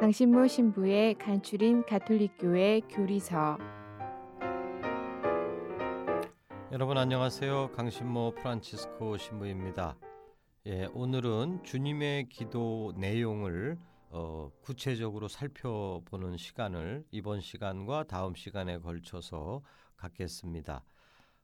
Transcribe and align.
강신모 0.00 0.48
신부의 0.48 1.14
간추린 1.14 1.86
가톨릭교회 1.86 2.80
교리서 2.90 3.56
여러분 6.72 6.98
안녕하세요. 6.98 7.70
강신모 7.70 8.34
프란치스코 8.34 9.16
신부입니다. 9.16 9.96
예, 10.66 10.86
오늘은 10.92 11.62
주님의 11.62 12.28
기도 12.28 12.92
내용을 12.96 13.78
어, 14.10 14.50
구체적으로 14.60 15.28
살펴보는 15.28 16.36
시간을 16.36 17.04
이번 17.12 17.40
시간과 17.40 18.04
다음 18.04 18.34
시간에 18.34 18.78
걸쳐서 18.78 19.62
갖겠습니다. 19.96 20.84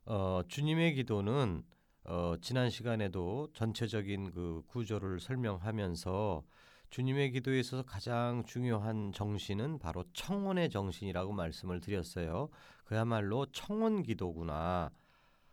어, 0.07 0.43
주님의 0.49 0.95
기도는 0.95 1.63
어, 2.05 2.35
지난 2.41 2.69
시간에도 2.69 3.49
전체적인 3.53 4.33
그 4.33 4.63
구조를 4.67 5.21
설명하면서 5.21 6.43
주님의 6.91 7.31
기도에 7.31 7.61
있어서 7.61 7.85
가장 7.85 8.43
중요한 8.45 9.13
정신은 9.13 9.79
바로 9.79 10.05
청원의 10.13 10.71
정신이라고 10.71 11.33
말씀을 11.33 11.81
드렸어요. 11.81 12.49
그야말로 12.85 13.47
청원 13.47 14.03
기도구나. 14.03 14.91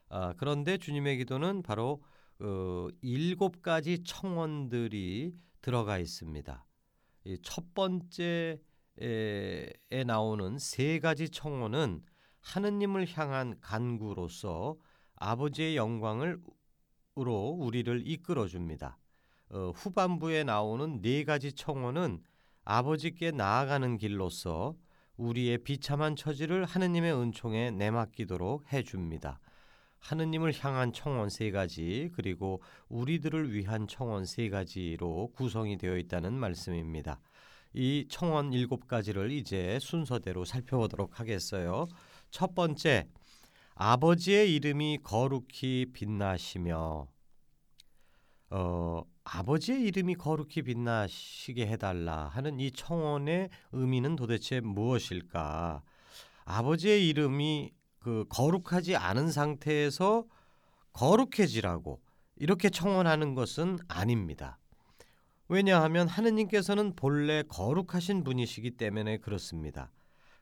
아, 0.10 0.34
그런데 0.38 0.78
주님의 0.78 1.18
기도는 1.18 1.62
바로 1.62 2.02
어, 2.40 2.88
일곱 3.02 3.62
가지 3.62 4.04
청원들이 4.04 5.36
들어가 5.62 6.00
있습니다. 6.00 6.66
첫 7.44 7.74
번째에 7.74 8.58
나오는 10.06 10.58
세 10.58 11.00
가지 11.00 11.30
청원은 11.30 12.02
하느님을 12.40 13.08
향한 13.16 13.60
간구로서 13.60 14.78
아버지의 15.16 15.76
영광을 15.76 16.40
우리를 17.16 18.08
이끌어 18.08 18.48
줍니다. 18.48 18.98
어, 19.50 19.72
후반부에 19.76 20.44
나오는 20.44 21.02
네 21.02 21.24
가지 21.24 21.54
청원은 21.54 22.22
아버지께 22.64 23.32
나아가는 23.32 23.98
길로서 23.98 24.76
우리의 25.16 25.60
비참한 25.60 26.16
처지를 26.16 26.66
하느님의 26.66 27.14
은총에 27.14 27.72
내맡기도록 27.72 28.72
해줍니다. 28.72 29.40
하느님을 30.00 30.54
향한 30.60 30.94
청원 30.94 31.30
세 31.30 31.50
가지 31.50 32.12
그리고 32.14 32.62
우리들을 32.90 33.54
위한 33.54 33.88
청원 33.88 34.26
세 34.26 34.50
가지로 34.50 35.32
구성이 35.34 35.78
되어 35.78 35.98
있다는 35.98 36.34
말씀입니다. 36.34 37.20
이 37.74 38.06
청원 38.10 38.54
일곱 38.54 38.88
가지를 38.88 39.32
이제 39.32 39.80
순서대로 39.82 40.46
살펴보도록 40.46 41.20
하겠어요. 41.20 41.88
첫 42.30 42.54
번째, 42.54 43.08
아버지의 43.76 44.56
이름이 44.56 45.00
거룩히 45.04 45.88
빛나시며 45.94 47.08
어, 48.50 49.04
아버지의 49.24 49.82
이름이 49.84 50.16
거룩히 50.16 50.62
빛나시게 50.62 51.68
해달라 51.68 52.28
하는 52.30 52.60
이 52.60 52.72
청원의 52.72 53.50
의미는 53.74 54.16
도대체 54.16 54.62
무엇일까? 54.62 55.82
아버지의 56.46 57.08
이름이 57.10 57.72
그 58.00 58.26
거룩하지 58.30 58.96
않은 58.96 59.32
상태에서 59.32 60.26
거룩해지라고 60.94 62.02
이렇게 62.38 62.70
청원하는 62.70 63.36
것은 63.36 63.80
아닙니다. 63.88 64.60
왜냐하면 65.50 66.08
하느님께서는 66.08 66.96
본래 66.96 67.44
거룩하신 67.44 68.24
분이시기 68.24 68.72
때문에 68.72 69.18
그렇습니다. 69.18 69.92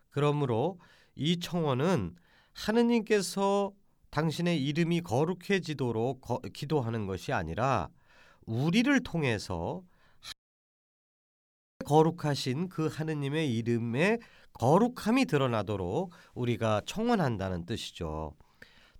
그러므로 0.10 0.80
이 1.16 1.40
청원은 1.40 2.16
하느님께서 2.54 3.74
당신의 4.16 4.64
이름이 4.64 5.02
거룩해지도록 5.02 6.22
거, 6.22 6.40
기도하는 6.54 7.06
것이 7.06 7.34
아니라 7.34 7.90
우리를 8.46 9.04
통해서 9.04 9.84
거룩하신 11.86 12.70
그 12.70 12.88
하느님의 12.88 13.54
이름에 13.58 14.20
거룩함이 14.54 15.26
드러나도록 15.26 16.14
우리가 16.34 16.82
청원한다는 16.86 17.66
뜻이죠. 17.66 18.34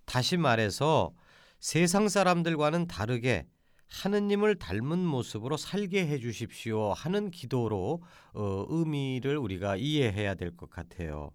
다시 0.04 0.36
말해서 0.36 1.14
세상 1.60 2.08
사람들과는 2.08 2.86
다르게 2.86 3.46
하느님을 3.88 4.56
닮은 4.58 4.98
모습으로 4.98 5.56
살게 5.56 6.06
해 6.06 6.18
주십시오 6.18 6.92
하는 6.92 7.30
기도로 7.30 8.02
어, 8.34 8.66
의미를 8.68 9.38
우리가 9.38 9.76
이해해야 9.76 10.34
될 10.34 10.54
것 10.54 10.68
같아요. 10.68 11.30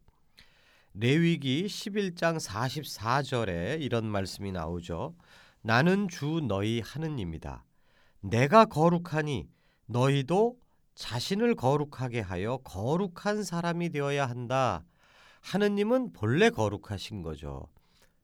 레위기 0.94 1.66
11장 1.66 2.38
44절에 2.38 3.82
이런 3.82 4.06
말씀이 4.06 4.52
나오죠. 4.52 5.16
나는 5.62 6.08
주 6.10 6.42
너희 6.46 6.82
하느님이다. 6.82 7.64
내가 8.20 8.66
거룩하니 8.66 9.48
너희도 9.86 10.58
자신을 10.96 11.56
거룩하게 11.56 12.20
하여 12.20 12.58
거룩한 12.58 13.44
사람이 13.44 13.90
되어야 13.90 14.26
한다. 14.26 14.84
하느님은 15.42 16.14
본래 16.14 16.50
거룩하신 16.50 17.22
거죠. 17.22 17.68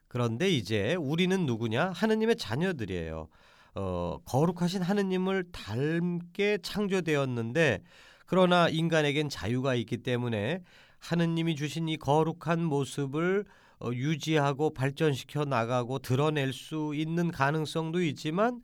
그런데 0.07 0.49
이제 0.49 0.95
우리는 0.95 1.45
누구냐? 1.45 1.91
하느님의 1.91 2.35
자녀들이에요. 2.35 3.29
어, 3.75 4.17
거룩하신 4.25 4.81
하느님을 4.81 5.51
닮게 5.51 6.59
창조되었는데 6.61 7.81
그러나 8.25 8.67
인간에겐 8.67 9.29
자유가 9.29 9.73
있기 9.75 9.97
때문에 9.97 10.61
하느님이 10.99 11.55
주신 11.55 11.87
이 11.87 11.97
거룩한 11.97 12.63
모습을 12.63 13.45
어, 13.79 13.91
유지하고 13.93 14.73
발전시켜 14.73 15.45
나가고 15.45 15.99
드러낼 15.99 16.51
수 16.51 16.93
있는 16.95 17.31
가능성도 17.31 18.01
있지만 18.03 18.61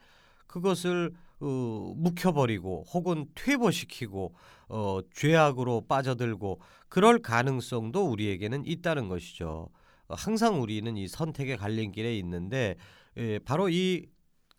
그것을 0.48 1.14
어, 1.40 1.94
묵혀버리고 1.96 2.86
혹은 2.94 3.28
퇴보시키고 3.36 4.34
어, 4.70 5.00
죄악으로 5.14 5.86
빠져들고 5.88 6.62
그럴 6.90 7.20
가능성도 7.20 8.06
우리에게는 8.06 8.66
있다는 8.66 9.10
것이죠. 9.10 9.70
어, 10.08 10.16
항상 10.16 10.62
우리는 10.62 10.96
이 10.98 11.08
선택의 11.08 11.58
갈림길에 11.58 12.18
있는데 12.20 12.76
예, 13.18 13.40
바로 13.40 13.70
이 13.70 14.08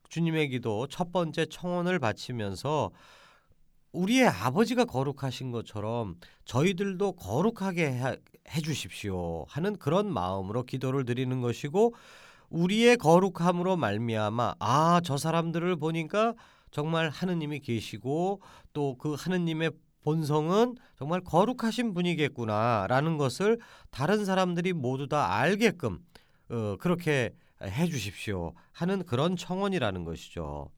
주님의 0.09 0.51
기도 0.51 0.87
첫 0.87 1.11
번째 1.11 1.47
청원을 1.47 1.99
바치면서 1.99 2.93
우리의 3.95 4.27
아버지가 4.29 4.85
거룩하신 4.85 5.51
것처럼 5.53 6.17
저희들도 6.45 7.13
거룩하게 7.13 7.87
해, 7.87 8.17
해 8.51 8.61
주십시오 8.61 9.47
하는 9.49 9.77
그런 9.77 10.13
마음으로 10.13 10.65
기도를 10.65 11.05
드리는 11.05 11.41
것이고 11.41 11.95
우리의 12.51 12.97
거룩함으로 12.99 13.77
말미암아 13.77 14.57
아 14.59 15.01
저 15.05 15.17
사람들을 15.17 15.77
보니까 15.77 16.35
정말 16.71 17.09
하느님이 17.09 17.61
계시고 17.61 18.41
또 18.73 18.97
그 18.99 19.15
하느님의 19.15 19.71
본성은 20.03 20.77
정말 20.99 21.21
거룩하신 21.23 21.95
분이겠구나라는 21.95 23.17
것을 23.17 23.59
다른 23.91 24.25
사람들이 24.25 24.73
모두 24.75 25.09
다 25.09 25.35
알게끔 25.39 25.99
어, 26.51 26.77
그렇게 26.79 27.31
해 27.63 27.87
주십시오 27.87 28.53
하는 28.73 29.03
그런 29.05 29.37
청원이라는 29.37 30.05
것이죠. 30.05 30.69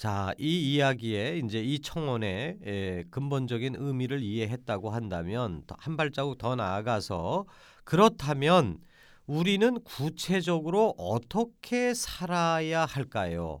자, 0.00 0.32
이 0.38 0.76
이야기에 0.76 1.42
이제 1.44 1.60
이 1.60 1.78
청원의 1.78 2.58
에, 2.64 3.04
근본적인 3.10 3.74
의미를 3.76 4.22
이해했다고 4.22 4.88
한다면 4.88 5.62
한 5.76 5.98
발자국 5.98 6.38
더 6.38 6.56
나아가서 6.56 7.44
그렇다면 7.84 8.78
우리는 9.26 9.78
구체적으로 9.84 10.94
어떻게 10.96 11.92
살아야 11.92 12.86
할까요? 12.86 13.60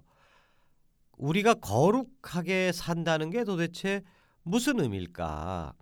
우리가 1.18 1.52
거룩하게 1.52 2.72
산다는 2.72 3.28
게 3.28 3.44
도대체 3.44 4.00
무슨 4.42 4.80
의미일까? 4.80 5.74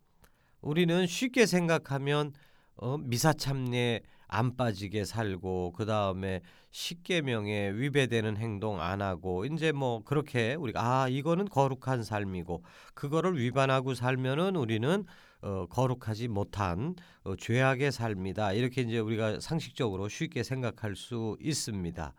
우리는 0.61 1.07
쉽게 1.07 1.47
생각하면 1.47 2.33
어, 2.75 2.99
미사 2.99 3.33
참례 3.33 4.01
안 4.29 4.57
빠지게 4.57 5.05
살고 5.05 5.73
그 5.73 5.87
다음에 5.87 6.43
십계명에 6.71 7.71
위배되는 7.71 8.37
행동 8.37 8.81
안 8.81 9.01
하고 9.01 9.47
이제 9.47 9.73
뭐 9.73 10.05
그렇게 10.05 10.55
우리가 10.55 11.03
아 11.03 11.09
이거는 11.09 11.47
거룩한 11.47 12.05
삶이고 12.05 12.63
그거를 12.95 13.39
위반하고 13.39 13.95
살면은 13.95 14.55
우리는 14.55 15.05
어, 15.41 15.67
거룩하지 15.71 16.29
못한 16.29 16.95
어, 17.25 17.37
죄악의 17.37 17.91
삶이다 17.91 18.53
이렇게 18.53 18.83
이제 18.83 18.99
우리가 18.99 19.41
상식적으로 19.41 20.09
쉽게 20.09 20.43
생각할 20.43 20.95
수 20.95 21.37
있습니다. 21.41 22.15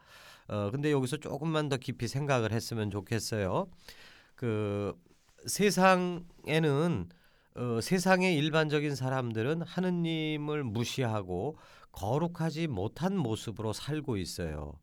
어 0.47 0.71
근데 0.71 0.91
여기서 0.91 1.17
조금만 1.17 1.69
더 1.69 1.77
깊이 1.77 2.07
생각을 2.07 2.51
했으면 2.51 2.89
좋겠어요. 2.89 3.67
그 4.35 4.95
세상에는 5.45 7.09
어, 7.55 7.81
세상의 7.81 8.35
일반적인 8.37 8.95
사람들은 8.95 9.63
하느님을 9.63 10.63
무시하고 10.63 11.57
거룩하지 11.91 12.67
못한 12.67 13.17
모습으로 13.17 13.73
살고 13.73 14.17
있어요. 14.17 14.79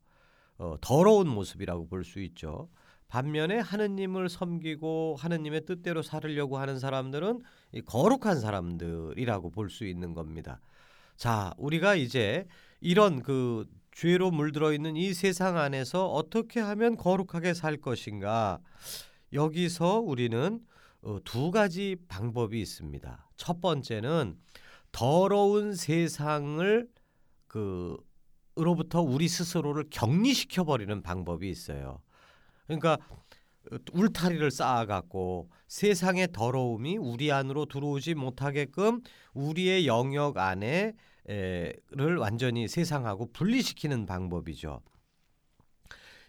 어, 0.59 0.77
더러운 0.81 1.29
모습이라고 1.29 1.87
볼 1.89 2.05
수 2.05 2.21
있죠. 2.21 2.69
반면에 3.09 3.59
하느님을 3.61 4.29
섬기고 4.29 5.17
하느님의 5.19 5.65
뜻대로 5.65 6.03
살으려고 6.03 6.59
하는 6.59 6.79
사람들은 6.81 7.41
거룩한 7.87 8.41
사람들이라고 8.41 9.51
볼 9.51 9.71
수 9.71 9.85
있는 9.87 10.13
겁니다. 10.13 10.61
자, 11.17 11.53
우리가 11.57 11.95
이제 11.95 12.47
이런 12.81 13.23
그 13.23 13.65
죄로 13.93 14.31
물들어 14.31 14.73
있는 14.73 14.97
이 14.97 15.15
세상 15.15 15.57
안에서 15.57 16.09
어떻게 16.11 16.61
하면 16.61 16.97
거룩하게 16.97 17.55
살 17.55 17.77
것인가? 17.77 18.59
여기서 19.33 20.01
우리는 20.01 20.61
어, 21.03 21.19
두 21.25 21.51
가지 21.51 21.97
방법이 22.09 22.61
있습니다. 22.61 23.29
첫 23.37 23.61
번째는 23.61 24.37
더러운 24.97 25.75
세상을 25.75 26.89
그 27.47 27.99
으로부터 28.59 29.03
우리 29.03 29.29
스스로를 29.29 29.85
격리시켜 29.91 30.65
버리는 30.65 31.03
방법이 31.03 31.51
있어요. 31.51 32.01
그러니까 32.65 32.97
울타리를 33.93 34.51
쌓아갖고 34.51 35.51
세상의 35.69 36.29
더러움이 36.33 36.97
우리 36.97 37.31
안으로 37.31 37.67
들어오지 37.67 38.15
못하게끔 38.15 39.03
우리의 39.35 39.87
영역 39.87 40.39
안에를 40.39 40.95
완전히 42.19 42.67
세상하고 42.67 43.33
분리시키는 43.33 44.07
방법이죠. 44.07 44.81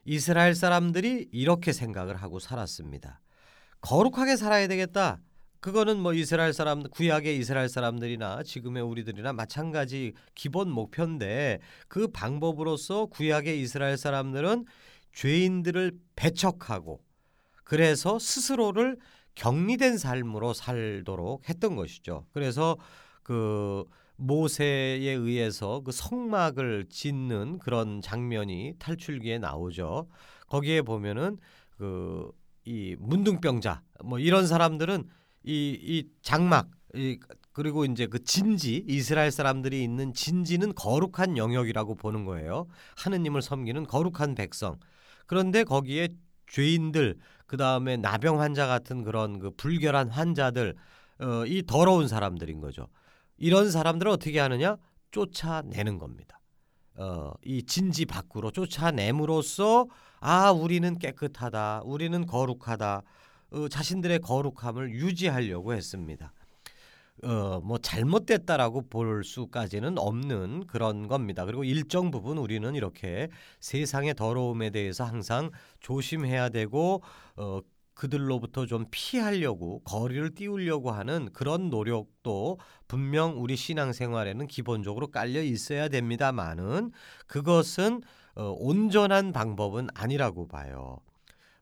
이스라엘 0.04 0.56
사람들이 0.56 1.30
이렇게 1.32 1.72
생각을 1.72 2.18
하고 2.18 2.40
살았습니다. 2.40 3.22
거룩하게 3.80 4.36
살아야 4.36 4.68
되겠다. 4.68 5.22
그거는 5.60 6.00
뭐 6.00 6.14
이스라엘 6.14 6.54
사람 6.54 6.84
구약의 6.84 7.38
이스라엘 7.38 7.70
사람들이나 7.70 8.44
지금의 8.44 8.84
우리들이나 8.84 9.34
마찬가지 9.34 10.14
기본 10.36 10.70
목표인데 10.70 11.60
그 11.88 12.08
방법으로서 12.08 13.08
구약의 13.08 13.62
이스라엘 13.62 13.98
사람들은 13.98 14.66
죄인들을 15.14 15.94
배척하고 16.16 17.02
그래서 17.64 18.20
스스로를 18.20 18.98
격리된 19.36 19.98
삶으로 19.98 20.54
살도록 20.54 21.50
했던 21.50 21.76
것이죠. 21.76 22.26
그래서 22.32 22.78
그 23.24 23.84
모세에 24.16 25.12
의해서 25.12 25.82
그 25.82 25.92
성막을 25.92 26.88
짓는 26.90 27.60
그런 27.60 28.02
장면이 28.02 28.74
탈출기에 28.80 29.40
나오죠. 29.40 30.08
거기에 30.48 30.82
보면은 30.82 31.38
그 31.78 32.32
이 32.68 32.98
문둥병자 33.00 33.82
뭐 34.04 34.20
이런 34.20 34.46
사람들은 34.46 35.08
이, 35.48 35.80
이 35.82 36.10
장막 36.22 36.70
이, 36.94 37.20
그리고 37.54 37.86
이제 37.86 38.06
그 38.06 38.24
진지 38.24 38.84
이스라엘 38.88 39.32
사람들이 39.32 39.82
있는 39.82 40.14
진지는 40.14 40.76
거룩한 40.76 41.38
영역이라고 41.38 41.96
보는 41.96 42.26
거예요. 42.26 42.68
하느님을 42.98 43.42
섬기는 43.42 43.86
거룩한 43.86 44.36
백성. 44.36 44.78
그런데 45.26 45.64
거기에 45.64 46.10
죄인들 46.52 47.18
그 47.46 47.56
다음에 47.56 47.96
나병 47.98 48.42
환자 48.42 48.68
같은 48.68 49.04
그런 49.04 49.40
그 49.40 49.52
불결한 49.52 50.10
환자들 50.10 50.76
어, 51.20 51.46
이 51.46 51.64
더러운 51.66 52.08
사람들인 52.08 52.60
거죠. 52.60 52.88
이런 53.38 53.72
사람들을 53.72 54.12
어떻게 54.12 54.40
하느냐? 54.40 54.78
쫓아내는 55.12 55.98
겁니다. 55.98 56.40
어, 56.96 57.32
이 57.44 57.64
진지 57.64 58.06
밖으로 58.06 58.52
쫓아냄으로써 58.52 59.88
아 60.20 60.52
우리는 60.52 60.98
깨끗하다, 60.98 61.84
우리는 61.86 62.26
거룩하다, 62.26 63.04
어, 63.52 63.68
자신들의 63.68 64.20
거룩함을 64.20 64.92
유지하려고 64.92 65.74
했습니다. 65.74 66.34
어, 67.24 67.60
뭐 67.64 67.78
잘못됐다라고 67.80 68.90
볼 68.90 69.24
수까지는 69.24 69.98
없는 69.98 70.68
그런 70.68 71.08
겁니다. 71.08 71.46
그리고 71.46 71.64
일정 71.64 72.12
부분 72.12 72.38
우리는 72.38 72.76
이렇게 72.76 73.30
세상의 73.60 74.14
더러움에 74.14 74.70
대해서 74.70 75.04
항상 75.04 75.50
조심해야 75.80 76.50
되고 76.50 77.02
어, 77.36 77.62
그들로부터 77.96 78.68
좀 78.68 78.86
피하려고 78.92 79.80
거리를 79.80 80.36
띄우려고 80.36 80.92
하는 80.92 81.30
그런 81.34 81.72
노력도 81.72 82.60
분명 82.88 83.42
우리 83.42 83.56
신앙생활에는 83.56 84.46
기본적으로 84.46 85.08
깔려 85.08 85.42
있어야 85.42 85.88
됩니다만은 85.88 86.92
그것은 87.26 88.04
어, 88.36 88.54
온전한 88.60 89.34
방법은 89.34 89.88
아니라고 89.96 90.48
봐요. 90.48 91.00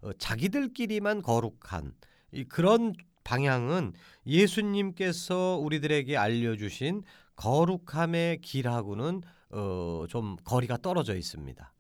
어, 0.05 0.13
자기들끼리만 0.19 1.23
거룩한 1.23 1.93
이 2.31 2.43
그런 2.43 2.93
방향은 3.23 3.93
예수님께서 4.27 5.57
우리들에게 5.57 6.15
알려주신 6.15 7.01
거룩함의 7.35 8.41
길하고는 8.41 9.23
어, 9.49 10.05
좀 10.07 10.35
거리가 10.43 10.77
떨어져 10.77 11.15
있습니다. 11.15 11.73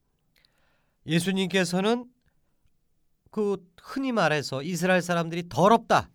예수님께서는 1.05 2.05
그 3.29 3.57
흔히 3.79 4.11
말해서 4.11 4.63
이스라엘 4.63 5.03
사람들이 5.03 5.47
더럽다, 5.47 6.09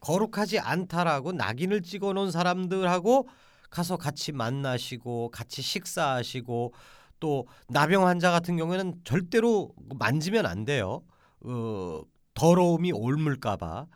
거룩하지 0.00 0.58
않다라고 0.58 1.32
낙인을 1.32 1.80
찍어 1.80 2.12
놓은 2.12 2.30
사람들하고 2.30 3.26
가서 3.70 3.96
같이 3.96 4.32
만나시고 4.32 5.30
같이 5.30 5.62
식사하시고 5.62 6.74
또 7.20 7.46
나병 7.68 8.06
환자 8.06 8.30
같은 8.30 8.58
경우에는 8.58 9.00
절대로 9.04 9.72
만지면 9.98 10.44
안 10.44 10.66
돼요. 10.66 11.02
어, 11.44 12.02
더러움이 12.34 12.92
옮을까봐. 12.92 13.86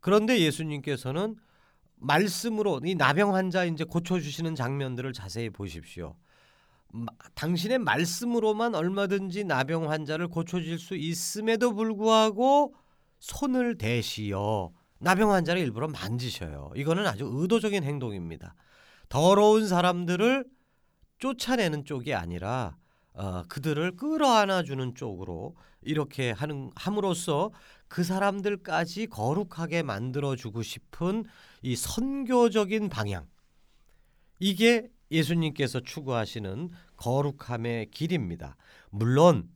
그런데 0.00 0.40
예수님께서는 0.40 1.36
말씀으로 1.96 2.80
이 2.84 2.94
나병 2.94 3.34
환자 3.34 3.64
이제 3.64 3.84
고쳐주시는 3.84 4.54
장면들을 4.54 5.12
자세히 5.12 5.50
보십시오. 5.50 6.14
당신의 7.34 7.78
말씀으로만 7.78 8.74
얼마든지 8.74 9.44
나병 9.44 9.90
환자를 9.90 10.28
고쳐줄 10.28 10.78
수 10.78 10.96
있음에도 10.96 11.74
불구하고 11.74 12.74
손을 13.18 13.76
대시어 13.76 14.70
나병 15.00 15.32
환자를 15.32 15.60
일부러 15.60 15.88
만지셔요. 15.88 16.72
이거는 16.76 17.06
아주 17.06 17.28
의도적인 17.30 17.84
행동입니다. 17.84 18.54
더러운 19.08 19.66
사람들을 19.66 20.44
쫓아내는 21.18 21.84
쪽이 21.84 22.14
아니라 22.14 22.76
어, 23.14 23.42
그들을 23.48 23.96
끌어안아 23.96 24.62
주는 24.62 24.94
쪽으로 24.94 25.56
이렇게 25.82 26.30
하는 26.30 26.70
함으로써 26.76 27.50
그 27.88 28.04
사람들까지 28.04 29.06
거룩하게 29.08 29.82
만들어 29.82 30.36
주고 30.36 30.62
싶은 30.62 31.24
이 31.62 31.74
선교적인 31.74 32.88
방향 32.88 33.26
이게 34.38 34.88
예수님께서 35.10 35.80
추구하시는 35.80 36.70
거룩함의 36.96 37.90
길입니다. 37.90 38.56
물론 38.90 39.48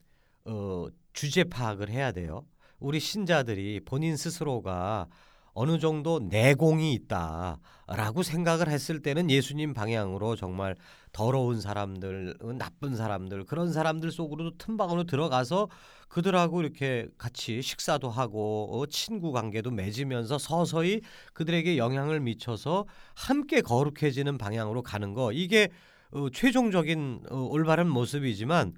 어, 0.44 0.86
주제 1.12 1.44
파악을 1.44 1.88
해야 1.88 2.12
돼요. 2.12 2.46
우리 2.78 2.98
신자들이 2.98 3.80
본인 3.84 4.16
스스로가 4.16 5.08
어느 5.54 5.78
정도 5.78 6.18
내공이 6.18 6.94
있다라고 6.94 8.22
생각을 8.22 8.68
했을 8.68 9.02
때는 9.02 9.30
예수님 9.30 9.74
방향으로 9.74 10.36
정말 10.36 10.76
더러운 11.12 11.60
사람들, 11.60 12.36
나쁜 12.58 12.96
사람들 12.96 13.44
그런 13.44 13.72
사람들 13.72 14.10
속으로도 14.10 14.56
틈바구니 14.56 15.06
들어가서 15.06 15.68
그들하고 16.08 16.60
이렇게 16.60 17.08
같이 17.18 17.62
식사도 17.62 18.10
하고 18.10 18.68
어, 18.72 18.86
친구 18.86 19.32
관계도 19.32 19.70
맺으면서 19.70 20.38
서서히 20.38 21.00
그들에게 21.32 21.76
영향을 21.78 22.20
미쳐서 22.20 22.86
함께 23.14 23.60
거룩해지는 23.62 24.38
방향으로 24.38 24.82
가는 24.82 25.14
거. 25.14 25.32
이게 25.32 25.68
어, 26.12 26.28
최종적인 26.30 27.24
어, 27.30 27.36
올바른 27.50 27.88
모습이지만 27.88 28.74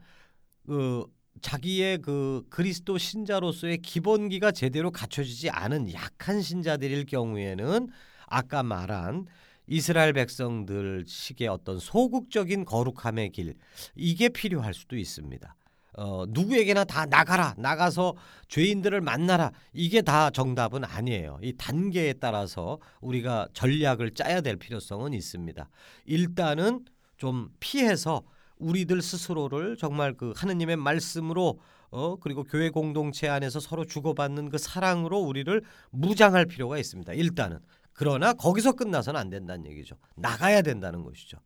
그 0.66 1.04
자기의 1.40 1.98
그 1.98 2.44
그리스도 2.48 2.98
신자로서의 2.98 3.78
기본기가 3.78 4.52
제대로 4.52 4.90
갖춰지지 4.90 5.50
않은 5.50 5.92
약한 5.92 6.40
신자들일 6.40 7.06
경우에는 7.06 7.88
아까 8.26 8.62
말한 8.62 9.26
이스라엘 9.66 10.12
백성들 10.12 11.04
식의 11.06 11.48
어떤 11.48 11.78
소극적인 11.78 12.64
거룩함의 12.64 13.30
길 13.30 13.54
이게 13.94 14.28
필요할 14.28 14.74
수도 14.74 14.96
있습니다. 14.96 15.54
어, 15.96 16.24
누구에게나 16.28 16.84
다 16.84 17.06
나가라 17.06 17.54
나가서 17.56 18.16
죄인들을 18.48 19.00
만나라 19.00 19.52
이게 19.72 20.02
다 20.02 20.30
정답은 20.30 20.84
아니에요. 20.84 21.38
이 21.40 21.52
단계에 21.56 22.14
따라서 22.14 22.78
우리가 23.00 23.48
전략을 23.52 24.12
짜야 24.12 24.40
될 24.40 24.56
필요성은 24.56 25.12
있습니다. 25.12 25.68
일단은 26.06 26.84
좀 27.16 27.50
피해서 27.60 28.22
우리들 28.58 29.02
스스로를 29.02 29.76
정말 29.76 30.14
그 30.14 30.32
하느님의 30.36 30.76
말씀으로 30.76 31.58
어 31.90 32.16
그리고 32.16 32.44
교회 32.44 32.70
공동체 32.70 33.28
안에서 33.28 33.60
서로 33.60 33.84
주고받는 33.84 34.50
그 34.50 34.58
사랑으로 34.58 35.18
우리를 35.20 35.62
무장할 35.90 36.46
필요가 36.46 36.78
있습니다. 36.78 37.12
일단은 37.12 37.60
그러나 37.92 38.32
거기서 38.32 38.72
끝나서는 38.72 39.18
안 39.18 39.30
된다는 39.30 39.66
얘기죠. 39.66 39.96
나가야 40.16 40.62
된다는 40.62 41.04
것이죠. 41.04 41.38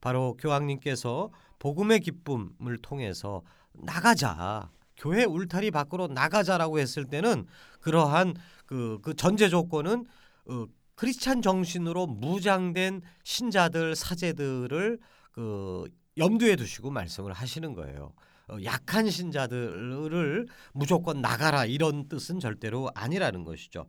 바로 0.00 0.36
교황님께서 0.38 1.30
복음의 1.58 2.00
기쁨을 2.00 2.78
통해서 2.82 3.42
나가자. 3.72 4.70
교회 4.96 5.24
울타리 5.24 5.70
밖으로 5.70 6.06
나가자라고 6.06 6.78
했을 6.78 7.04
때는 7.04 7.46
그러한 7.80 8.34
그, 8.66 8.98
그 9.02 9.14
전제 9.14 9.48
조건은 9.48 10.06
어, 10.46 10.66
크리스찬 10.94 11.42
정신으로 11.42 12.06
무장된 12.06 13.02
신자들 13.22 13.94
사제들을 13.94 14.98
그 15.32 15.84
염두에 16.18 16.56
두시고 16.56 16.90
말씀을 16.90 17.32
하시는 17.32 17.74
거예요. 17.74 18.12
어, 18.48 18.56
약한 18.64 19.10
신자들을 19.10 20.46
무조건 20.72 21.20
나가라 21.20 21.64
이런 21.64 22.08
뜻은 22.08 22.40
절대로 22.40 22.90
아니라는 22.94 23.44
것이죠. 23.44 23.86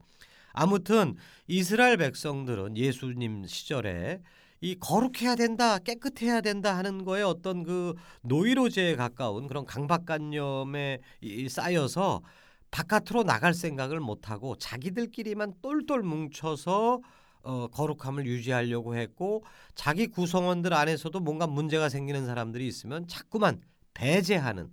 아무튼 0.52 1.16
이스라엘 1.48 1.98
백성들은 1.98 2.78
예수님 2.78 3.46
시절에 3.46 4.22
이 4.60 4.76
거룩해야 4.80 5.36
된다, 5.36 5.78
깨끗해야 5.78 6.42
된다 6.42 6.76
하는 6.76 7.06
거에 7.06 7.22
어떤 7.22 7.64
그 7.64 7.94
노이로제에 8.24 8.96
가까운 8.96 9.46
그런 9.48 9.66
강박관념에 9.66 11.00
쌓여서 11.48 12.24
바깥으로 12.72 13.24
나갈 13.24 13.54
생각을 13.54 14.00
못 14.00 14.32
하고 14.32 14.56
자기들끼리만 14.58 15.54
똘똘 15.62 16.02
뭉쳐서 16.02 17.02
어, 17.48 17.68
거룩함을 17.68 18.26
유지하려고 18.26 18.98
했고 18.98 19.46
자기 19.74 20.08
구성원들 20.08 20.74
안에서도 20.74 21.18
뭔가 21.22 21.48
문제가 21.48 21.88
생기는 21.88 22.26
사람들이 22.26 22.68
있으면 22.68 23.08
자꾸만 23.08 23.62
배제하는 23.94 24.70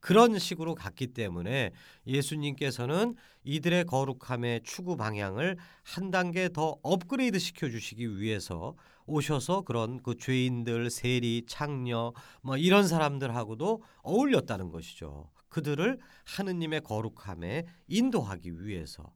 그런 0.00 0.38
식으로 0.38 0.74
갔기 0.74 1.08
때문에 1.08 1.72
예수님께서는 2.06 3.14
이들의 3.44 3.84
거룩함의 3.84 4.62
추구 4.64 4.96
방향을 4.96 5.58
한 5.82 6.10
단계 6.10 6.48
더 6.48 6.78
업그레이드 6.82 7.38
시켜 7.38 7.68
주시기 7.68 8.18
위해서 8.18 8.74
오셔서 9.06 9.62
그런 9.62 10.02
그 10.02 10.16
죄인들, 10.16 10.88
세리, 10.88 11.44
창녀 11.46 12.14
뭐 12.40 12.56
이런 12.56 12.88
사람들하고도 12.88 13.82
어울렸다는 14.02 14.70
것이죠. 14.70 15.30
그들을 15.50 15.98
하느님의 16.24 16.80
거룩함에 16.80 17.66
인도하기 17.88 18.64
위해서. 18.64 19.12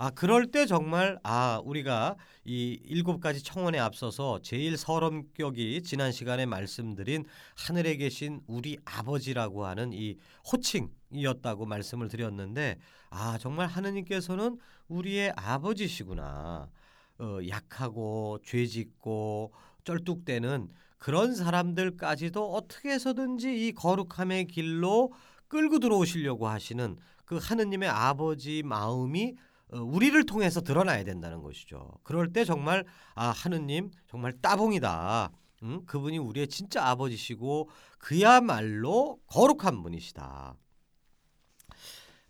아 0.00 0.10
그럴 0.10 0.46
때 0.46 0.64
정말 0.64 1.18
아 1.24 1.60
우리가 1.64 2.14
이 2.44 2.78
일곱 2.84 3.18
가지 3.20 3.42
청원에 3.42 3.80
앞서서 3.80 4.38
제일 4.42 4.76
서름격이 4.76 5.82
지난 5.82 6.12
시간에 6.12 6.46
말씀드린 6.46 7.24
하늘에 7.56 7.96
계신 7.96 8.40
우리 8.46 8.78
아버지라고 8.84 9.66
하는 9.66 9.92
이 9.92 10.16
호칭이었다고 10.52 11.66
말씀을 11.66 12.06
드렸는데 12.06 12.78
아 13.10 13.38
정말 13.38 13.66
하느님께서는 13.66 14.58
우리의 14.86 15.32
아버지시구나. 15.34 16.70
어, 17.18 17.38
약하고 17.48 18.38
죄짓고 18.44 19.52
쩔뚝대는 19.82 20.68
그런 20.98 21.34
사람들까지도 21.34 22.52
어떻게 22.54 22.90
해서든지 22.90 23.66
이 23.66 23.72
거룩함의 23.72 24.46
길로 24.46 25.12
끌고 25.48 25.80
들어오시려고 25.80 26.46
하시는 26.46 26.96
그 27.24 27.38
하느님의 27.42 27.88
아버지 27.88 28.62
마음이 28.62 29.34
어, 29.34 29.48
우리를 29.70 30.24
통해서 30.24 30.60
드러나야 30.60 31.04
된다는 31.04 31.42
것이죠. 31.42 31.92
그럴 32.02 32.32
때 32.32 32.44
정말 32.44 32.84
아 33.14 33.28
하느님 33.30 33.90
정말 34.08 34.32
따봉이다. 34.40 35.30
응? 35.64 35.84
그분이 35.86 36.18
우리의 36.18 36.48
진짜 36.48 36.86
아버지시고 36.86 37.68
그야말로 37.98 39.18
거룩한 39.26 39.82
분이시다. 39.82 40.54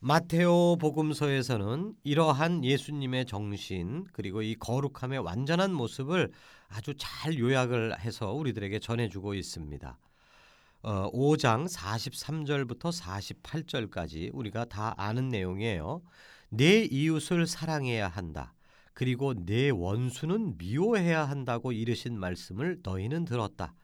마테오 0.00 0.76
복음서에서는 0.76 1.94
이러한 2.04 2.64
예수님의 2.64 3.26
정신 3.26 4.04
그리고 4.12 4.42
이 4.42 4.54
거룩함의 4.54 5.18
완전한 5.18 5.72
모습을 5.74 6.30
아주 6.68 6.94
잘 6.96 7.36
요약을 7.36 7.98
해서 8.00 8.32
우리들에게 8.32 8.78
전해주고 8.78 9.34
있습니다. 9.34 9.98
어, 10.82 11.10
5장 11.10 11.68
43절부터 11.68 12.96
48절까지 12.96 14.30
우리가 14.32 14.66
다 14.66 14.94
아는 14.96 15.28
내용이에요. 15.28 16.02
내 16.50 16.82
이웃을 16.82 17.46
사랑해야 17.46 18.08
한다. 18.08 18.54
그리고 18.94 19.34
내 19.34 19.70
원수는 19.70 20.56
미워해야 20.58 21.24
한다고 21.28 21.72
이르신 21.72 22.18
말씀을 22.18 22.78
너희는 22.82 23.24
들었다. 23.24 23.74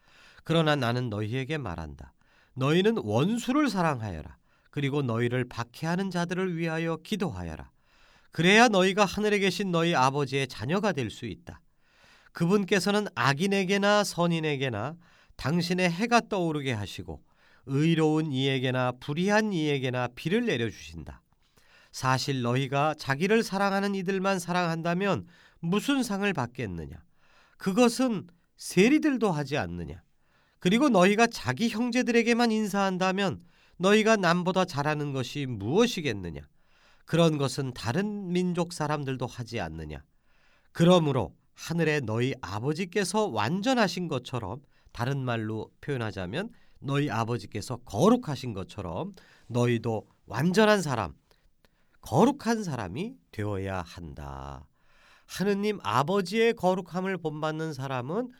그러나 0.42 0.74
나는 0.76 1.08
너희에게 1.08 1.58
말한다. 1.58 2.12
너희는 2.54 2.98
원수를 2.98 3.68
사랑하여라. 3.68 4.36
그리고 4.70 5.02
너희를 5.02 5.44
박해하는 5.48 6.10
자들을 6.10 6.56
위하여 6.56 6.96
기도하여라. 6.96 7.70
그래야 8.32 8.68
너희가 8.68 9.04
하늘에 9.04 9.38
계신 9.38 9.70
너희 9.70 9.94
아버지의 9.94 10.48
자녀가 10.48 10.92
될 10.92 11.10
수 11.10 11.26
있다. 11.26 11.60
그분께서는 12.32 13.06
악인에게나 13.14 14.02
선인에게나 14.02 14.96
당신의 15.36 15.88
해가 15.90 16.22
떠오르게 16.28 16.72
하시고 16.72 17.22
의로운 17.66 18.32
이에게나 18.32 18.92
불의한 18.98 19.52
이에게나 19.52 20.08
비를 20.16 20.46
내려 20.46 20.68
주신다. 20.68 21.22
사실 21.94 22.42
너희가 22.42 22.94
자기를 22.98 23.44
사랑하는 23.44 23.94
이들만 23.94 24.40
사랑한다면 24.40 25.28
무슨 25.60 26.02
상을 26.02 26.30
받겠느냐? 26.32 27.00
그것은 27.56 28.26
세리들도 28.56 29.30
하지 29.30 29.56
않느냐? 29.56 30.02
그리고 30.58 30.88
너희가 30.88 31.28
자기 31.28 31.68
형제들에게만 31.68 32.50
인사한다면 32.50 33.44
너희가 33.76 34.16
남보다 34.16 34.64
잘하는 34.64 35.12
것이 35.12 35.46
무엇이겠느냐? 35.46 36.40
그런 37.04 37.38
것은 37.38 37.72
다른 37.74 38.32
민족 38.32 38.72
사람들도 38.72 39.24
하지 39.28 39.60
않느냐? 39.60 40.02
그러므로 40.72 41.36
하늘에 41.54 42.00
너희 42.00 42.34
아버지께서 42.42 43.26
완전하신 43.26 44.08
것처럼 44.08 44.60
다른 44.90 45.24
말로 45.24 45.70
표현하자면 45.80 46.50
너희 46.80 47.08
아버지께서 47.08 47.76
거룩하신 47.84 48.52
것처럼 48.52 49.14
너희도 49.46 50.08
완전한 50.26 50.82
사람, 50.82 51.14
거룩한 52.04 52.64
사람이 52.64 53.16
되어야 53.32 53.80
한다. 53.80 54.66
하느님 55.26 55.78
아버지의 55.82 56.52
거룩함을 56.52 57.16
본받는 57.16 57.72
사람은 57.72 58.30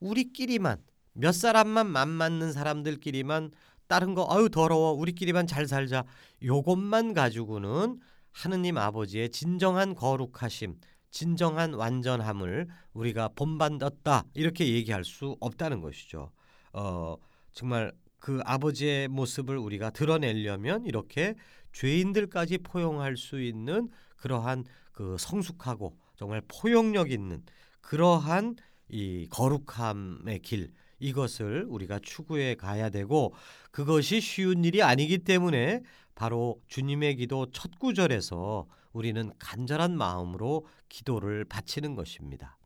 우리끼리만 0.00 0.82
몇 1.14 1.32
사람만 1.32 1.86
맘맞는 1.86 2.52
사람들끼리만 2.52 3.52
다른 3.86 4.14
거 4.14 4.26
아유 4.30 4.50
더러워 4.50 4.92
우리끼리만 4.92 5.46
잘 5.46 5.66
살자 5.66 6.04
요것만 6.42 7.14
가지고는 7.14 8.00
하느님 8.32 8.76
아버지의 8.76 9.30
진정한 9.30 9.94
거룩하심 9.94 10.78
진정한 11.10 11.72
완전함을 11.72 12.68
우리가 12.92 13.28
본받았다 13.34 14.24
이렇게 14.34 14.68
얘기할 14.74 15.04
수 15.04 15.38
없다는 15.40 15.80
것이죠. 15.80 16.30
어 16.74 17.16
정말 17.52 17.94
그 18.26 18.40
아버지의 18.44 19.06
모습을 19.06 19.56
우리가 19.56 19.90
드러내려면 19.90 20.84
이렇게 20.84 21.36
죄인들까지 21.72 22.58
포용할 22.58 23.16
수 23.16 23.40
있는 23.40 23.88
그러한 24.16 24.64
그 24.90 25.16
성숙하고 25.16 25.96
정말 26.16 26.42
포용력 26.48 27.12
있는 27.12 27.44
그러한 27.82 28.56
이 28.88 29.28
거룩함의 29.30 30.40
길 30.40 30.72
이것을 30.98 31.66
우리가 31.68 32.00
추구해 32.00 32.56
가야 32.56 32.90
되고 32.90 33.32
그것이 33.70 34.20
쉬운 34.20 34.64
일이 34.64 34.82
아니기 34.82 35.18
때문에 35.18 35.82
바로 36.16 36.60
주님의 36.66 37.14
기도 37.18 37.46
첫 37.52 37.78
구절에서 37.78 38.66
우리는 38.92 39.30
간절한 39.38 39.96
마음으로 39.96 40.66
기도를 40.88 41.44
바치는 41.44 41.94
것입니다. 41.94 42.58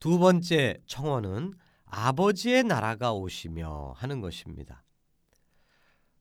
두 0.00 0.18
번째 0.18 0.78
청원은 0.86 1.54
아버지의 1.92 2.64
나라가 2.64 3.12
오시며 3.12 3.92
하는 3.96 4.22
것입니다. 4.22 4.82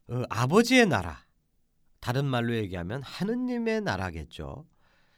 어, 0.09 0.23
아버지의 0.29 0.85
나라, 0.85 1.25
다른 2.01 2.25
말로 2.25 2.53
얘기하면 2.55 3.01
하느님의 3.03 3.79
나라겠죠. 3.79 4.67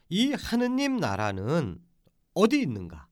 이 0.09 0.33
하느님 0.33 0.97
나라는 0.97 1.79
어디 2.35 2.61
있는가? 2.61 3.07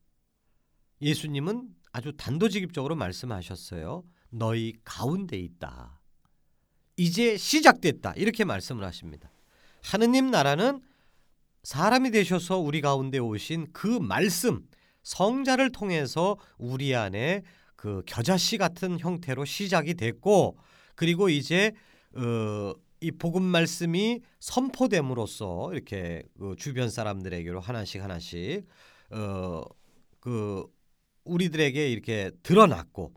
예수님은 1.01 1.73
아주 1.91 2.15
단도직입적으로 2.15 2.95
말씀하셨어요. 2.95 4.03
너희 4.29 4.73
가운데 4.83 5.39
있다. 5.39 5.99
이제 6.95 7.37
시작됐다. 7.37 8.13
이렇게 8.17 8.45
말씀을 8.45 8.83
하십니다. 8.83 9.31
하느님 9.81 10.29
나라는 10.29 10.79
사람이 11.63 12.11
되셔서 12.11 12.59
우리 12.59 12.81
가운데 12.81 13.17
오신 13.17 13.73
그 13.73 13.87
말씀, 13.87 14.67
성자를 15.03 15.71
통해서 15.71 16.37
우리 16.57 16.95
안에 16.95 17.43
그 17.75 18.03
겨자씨 18.05 18.57
같은 18.57 18.99
형태로 18.99 19.45
시작이 19.45 19.95
됐고, 19.95 20.57
그리고 20.95 21.29
이제 21.29 21.71
어, 22.15 22.73
이 22.99 23.11
복음 23.11 23.41
말씀이 23.43 24.21
선포됨으로써 24.39 25.71
이렇게 25.73 26.23
그 26.37 26.55
주변 26.57 26.89
사람들에게로 26.89 27.59
하나씩 27.59 28.03
하나씩 28.03 28.67
어, 29.09 29.63
그 30.19 30.65
우리들에게 31.23 31.91
이렇게 31.91 32.31
드러났고 32.43 33.13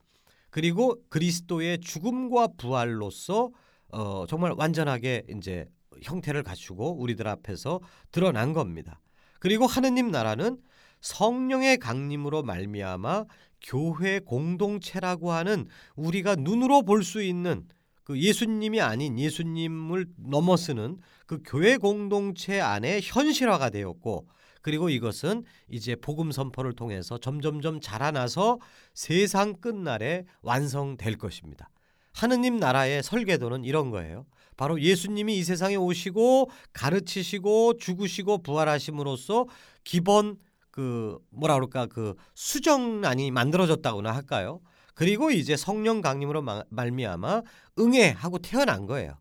그리고 0.49 1.03
그리스도의 1.11 1.81
죽음과 1.81 2.49
부활로서 2.57 3.51
어, 3.89 4.25
정말 4.27 4.55
완전하게 4.57 5.25
이제 5.37 5.67
형태를 6.03 6.43
갖추고 6.43 6.97
우리들 6.99 7.29
앞에서 7.29 7.81
드러난 8.11 8.53
겁니다. 8.53 9.01
그리고 9.39 9.67
하느님 9.67 10.11
나라는 10.11 10.59
성령의 11.05 11.77
강림으로 11.79 12.43
말미암아 12.43 13.27
교회 13.63 14.21
공동체라고 14.21 15.33
하는 15.33 15.67
우리가 15.97 16.35
눈으로 16.35 16.83
볼 16.83 17.03
수 17.03 17.23
있는 17.23 17.69
그 18.05 18.19
예수님이 18.19 18.81
아닌 18.81 19.19
예수님을 19.19 20.07
넘어서는 20.17 20.99
그 21.27 21.41
교회 21.45 21.77
공동체 21.77 22.59
안에 22.61 23.01
현실화가 23.03 23.69
되었고 23.71 24.27
그리고 24.63 24.89
이것은 24.89 25.45
이제 25.71 25.95
복음 25.95 26.33
선포를 26.33 26.73
통해서 26.73 27.19
점점점 27.19 27.81
자라나서 27.83 28.59
세상 28.95 29.55
끝날에 29.61 30.25
완성될 30.41 31.19
것입니다. 31.19 31.69
하느님 32.13 32.57
나라의 32.57 33.03
설계도는 33.03 33.65
이런 33.65 33.91
거예요. 33.91 34.25
바로 34.57 34.81
예수님이 34.81 35.37
이 35.37 35.45
세상에 35.45 35.77
오시고 35.77 36.51
가르치시고 36.73 37.77
죽으시고 37.77 38.43
부활하심으로써 38.43 39.47
기본 39.83 40.39
그 40.75 41.21
뭐라 41.31 41.55
그럴까 41.55 41.87
그 41.87 42.17
수정란이 42.35 43.31
만들어졌다고나 43.31 44.11
할까요? 44.13 44.61
그리고 44.97 45.31
이제 45.31 45.57
성령 45.57 46.01
강림으로 46.01 46.43
말미암아 46.69 47.43
응애하고 47.79 48.39
태어난 48.41 48.85
거예요. 48.87 49.17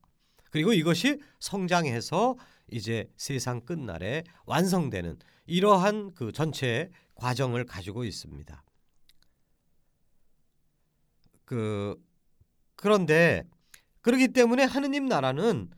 그리고 0.49 0.73
이것이 0.73 1.19
성장해서 1.39 2.37
이제 2.71 3.07
세상 3.17 3.61
끝날에 3.61 4.23
완성되는 4.47 5.19
이러한 5.45 6.15
그 6.15 6.31
전체 6.31 6.89
과정을 7.13 7.65
가지고 7.65 8.03
있습니다. 8.03 8.63
그 11.45 11.95
그런데 12.75 13.43
그렇기 14.01 14.29
때문에 14.29 14.63
하느님 14.63 15.05
나라는 15.05 15.69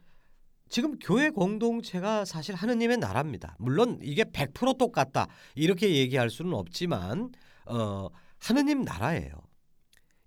지금 0.70 0.98
교회 1.00 1.30
공동체가 1.30 2.26
사실 2.26 2.56
하느님의 2.56 2.98
나라입니다. 2.98 3.56
물론 3.60 4.00
이게 4.02 4.24
100% 4.24 4.78
똑같다 4.78 5.28
이렇게 5.54 5.96
얘기할 5.96 6.30
수는 6.30 6.54
없지만 6.54 7.32
어, 7.66 8.10
하느님 8.40 8.82
나라예요. 8.82 9.32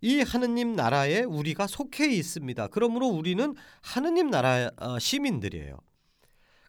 이 0.01 0.21
하느님 0.21 0.75
나라에 0.75 1.23
우리가 1.23 1.67
속해 1.67 2.07
있습니다. 2.07 2.69
그러므로 2.69 3.09
우리는 3.09 3.55
하느님 3.83 4.31
나라 4.31 4.71
어, 4.77 4.99
시민들이에요. 4.99 5.77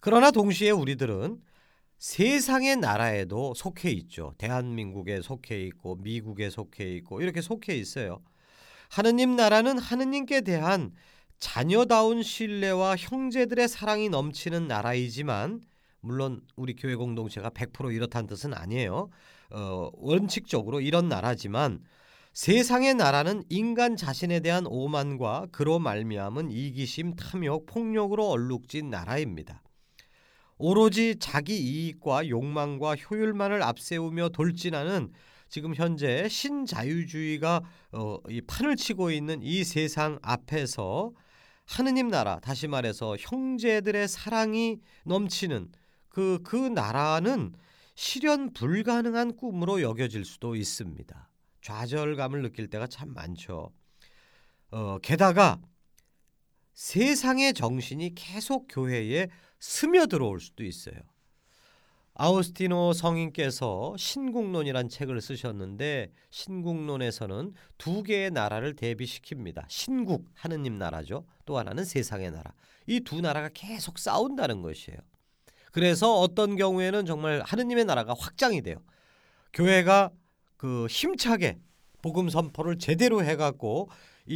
그러나 0.01 0.31
동시에 0.31 0.71
우리들은 0.71 1.39
세상의 1.99 2.77
나라에도 2.77 3.53
속해 3.53 3.91
있죠. 3.91 4.33
대한민국에 4.37 5.21
속해 5.21 5.61
있고 5.65 5.95
미국에 5.97 6.49
속해 6.49 6.95
있고 6.95 7.21
이렇게 7.21 7.41
속해 7.41 7.75
있어요. 7.75 8.21
하느님 8.89 9.35
나라는 9.35 9.77
하느님께 9.77 10.41
대한 10.41 10.91
자녀다운 11.39 12.21
신뢰와 12.21 12.95
형제들의 12.97 13.67
사랑이 13.67 14.09
넘치는 14.09 14.67
나라이지만 14.67 15.61
물론 16.01 16.41
우리 16.55 16.75
교회 16.75 16.95
공동체가 16.95 17.49
100% 17.49 17.93
이렇다는 17.93 18.27
뜻은 18.27 18.53
아니에요. 18.53 19.09
어, 19.51 19.89
원칙적으로 19.93 20.81
이런 20.81 21.09
나라지만 21.09 21.79
세상의 22.33 22.95
나라는 22.95 23.43
인간 23.49 23.95
자신에 23.95 24.39
대한 24.39 24.65
오만과 24.67 25.47
그로 25.51 25.79
말미암은 25.79 26.51
이기심, 26.51 27.15
탐욕, 27.15 27.65
폭력으로 27.65 28.29
얼룩진 28.29 28.89
나라입니다. 28.89 29.61
오로지 30.57 31.15
자기 31.19 31.57
이익과 31.57 32.27
욕망과 32.27 32.95
효율만을 32.95 33.63
앞세우며 33.63 34.29
돌진하는 34.29 35.11
지금 35.47 35.73
현재 35.73 36.27
신자유주의가 36.29 37.61
어, 37.93 38.17
이 38.29 38.41
판을 38.41 38.75
치고 38.75 39.11
있는 39.11 39.41
이 39.41 39.63
세상 39.63 40.19
앞에서 40.21 41.13
하느님 41.69 42.07
나라 42.07 42.39
다시 42.39 42.67
말해서 42.67 43.15
형제들의 43.19 44.07
사랑이 44.07 44.79
넘치는 45.05 45.71
그그 46.09 46.55
나라는 46.55 47.53
실현 47.93 48.51
불가능한 48.53 49.35
꿈으로 49.35 49.83
여겨질 49.83 50.25
수도 50.25 50.55
있습니다. 50.55 51.29
좌절감을 51.61 52.41
느낄 52.41 52.71
때가 52.71 52.87
참 52.87 53.13
많죠. 53.13 53.71
어, 54.71 54.97
게다가 55.03 55.61
세상의 56.73 57.53
정신이 57.53 58.15
계속 58.15 58.65
교회에 58.67 59.27
스며들어올 59.59 60.39
수도 60.39 60.63
있어요. 60.63 60.95
아우스티노 62.21 62.91
성인께서 62.91 63.95
신국론이란 63.97 64.89
책을 64.89 65.21
쓰셨는데 65.21 66.11
신국론에서는 66.31 67.53
두 67.77 68.03
개의 68.03 68.29
나라를 68.31 68.75
대비시킵니다. 68.75 69.63
신국 69.69 70.25
하느님 70.33 70.77
나라죠. 70.77 71.25
또 71.45 71.57
하나는 71.57 71.85
세상의 71.85 72.31
나라. 72.31 72.51
이 72.87 72.99
두 72.99 73.21
나라가 73.21 73.47
계속 73.53 73.97
싸운다는 73.97 74.61
것이에요. 74.61 74.97
그래서 75.71 76.13
어떤 76.19 76.57
경우에는 76.57 77.05
정말 77.05 77.41
하느님의 77.45 77.85
나라가 77.85 78.13
확장이 78.19 78.61
돼요. 78.61 78.83
교회가 79.53 80.09
그 80.57 80.87
힘차게 80.87 81.57
복음 82.01 82.27
선포를 82.27 82.79
제대로 82.79 83.23
해갖고 83.23 83.89
이, 84.29 84.33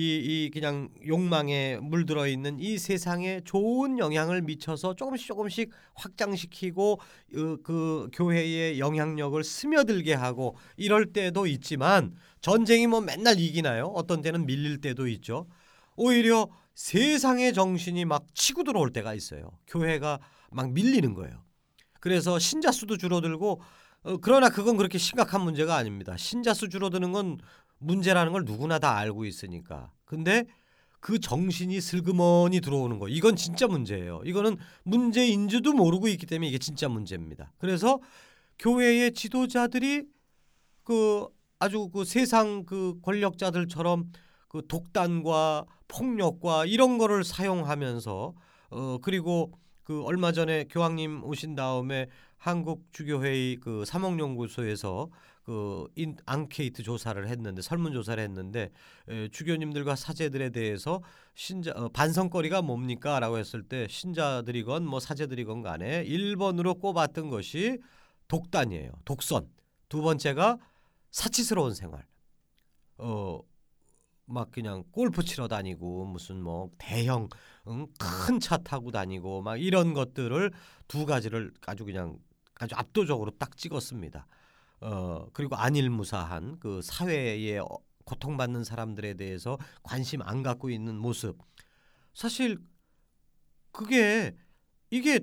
이 0.48 0.50
그냥 0.52 0.90
욕망에 1.06 1.78
물들어 1.80 2.28
있는 2.28 2.60
이 2.60 2.80
세상에 2.80 3.42
좋은 3.46 4.00
영향을 4.00 4.42
미쳐서 4.42 4.96
조금씩 4.96 5.28
조금씩 5.28 5.70
확장시키고 5.94 7.00
그, 7.32 7.62
그 7.64 8.10
교회의 8.12 8.80
영향력을 8.80 9.44
스며들게 9.44 10.16
하고 10.16 10.58
이럴 10.78 11.14
때도 11.14 11.46
있지만 11.46 12.16
전쟁이 12.42 12.88
뭐 12.88 13.02
맨날 13.02 13.40
이기나요? 13.40 13.86
어떤 13.86 14.22
때는 14.22 14.48
밀릴 14.48 14.82
때도 14.82 15.08
있죠. 15.10 15.46
오히려 15.96 16.50
세상의 16.74 17.54
정신이 17.54 18.06
막 18.06 18.26
치고 18.34 18.64
들어올 18.64 18.92
때가 18.92 19.14
있어요. 19.14 19.52
교회가 19.68 20.20
막 20.50 20.72
밀리는 20.72 21.14
거예요. 21.14 21.44
그래서 22.00 22.40
신자 22.40 22.72
수도 22.72 22.98
줄어들고 22.98 23.62
어, 24.04 24.18
그러나 24.18 24.50
그건 24.50 24.76
그렇게 24.76 24.98
심각한 24.98 25.42
문제가 25.42 25.76
아닙니다. 25.76 26.18
신자 26.18 26.54
수 26.54 26.68
줄어드는 26.68 27.12
건 27.12 27.38
문제라는 27.84 28.32
걸 28.32 28.44
누구나 28.46 28.80
다 28.80 28.98
알고 28.98 29.26
있으니까. 29.26 29.92
근데 30.06 30.46
그 31.00 31.20
정신이 31.20 31.82
슬그머니 31.82 32.62
들어오는 32.62 32.98
거. 32.98 33.10
이건 33.10 33.36
진짜 33.36 33.68
문제예요. 33.68 34.22
이거는 34.26 34.58
문제인 34.84 35.50
줄도 35.50 35.74
모르고 35.74 36.08
있기 36.08 36.26
때문에 36.26 36.48
이게 36.48 36.58
진짜 36.58 36.88
문제입니다. 36.88 37.52
그래서 37.58 38.00
교회의 38.58 39.14
지도자들이 39.14 40.06
그 40.84 41.28
아주 41.60 41.90
그 41.90 42.06
세상 42.06 42.66
그 42.66 43.00
권력자들처럼 43.02 44.12
그 44.48 44.62
독단과 44.68 45.66
폭력과 45.88 46.66
이런 46.66 46.98
거를 46.98 47.24
사용하면서 47.24 48.34
어 48.70 48.98
그리고 49.02 49.52
그 49.84 50.04
얼마 50.04 50.32
전에 50.32 50.66
교황님 50.70 51.24
오신 51.24 51.56
다음에 51.56 52.08
한국 52.38 52.86
주교회의 52.92 53.58
그 53.58 53.84
사목연구소에서 53.86 55.10
그 55.44 55.88
인, 55.96 56.16
앙케이트 56.26 56.84
조사를 56.84 57.28
했는데 57.28 57.62
설문 57.62 57.94
조사를 57.94 58.22
했는데 58.24 58.72
에, 59.10 59.28
주교님들과 59.28 59.96
사제들에 59.96 60.52
대해서 60.52 61.02
신자 61.36 61.72
어, 61.72 61.90
반성거리가 61.90 62.62
뭡니까라고 62.62 63.38
했을 63.38 63.64
때 63.64 63.88
신자들이건 63.90 64.86
뭐 64.86 65.00
사제들이건 65.00 65.62
간에 65.62 66.06
1번으로 66.06 66.80
꼽았던 66.80 67.30
것이 67.30 67.80
독단이에요. 68.30 68.92
독선. 69.06 69.50
두 69.90 70.02
번째가 70.02 70.58
사치스러운 71.12 71.74
생활. 71.74 72.06
어, 72.98 73.40
막 74.26 74.50
그냥 74.52 74.84
골프 74.92 75.24
치러 75.24 75.48
다니고 75.50 76.06
무슨 76.06 76.42
뭐 76.42 76.70
대형 76.78 77.28
응? 77.68 77.88
큰 78.00 78.40
차 78.40 78.58
타고 78.58 78.92
다니고 78.92 79.42
막 79.42 79.58
이런 79.62 79.94
것들을 79.94 80.52
두 80.88 81.06
가지를 81.06 81.52
아주 81.68 81.84
그냥 81.84 82.18
아주 82.56 82.76
압도적으로 82.76 83.32
딱 83.38 83.58
찍었습니다. 83.58 84.26
어 84.82 85.28
그리고 85.34 85.56
안일무사한 85.56 86.60
그 86.60 86.82
사회에 86.82 87.58
어, 87.60 87.68
고통받는 88.06 88.64
사람들에 88.64 89.14
대해서 89.16 89.58
관심 89.82 90.22
안 90.22 90.44
갖고 90.44 90.70
있는 90.70 90.98
모습 90.98 91.38
사실 92.14 92.60
그게 93.72 94.36
이게 94.90 95.20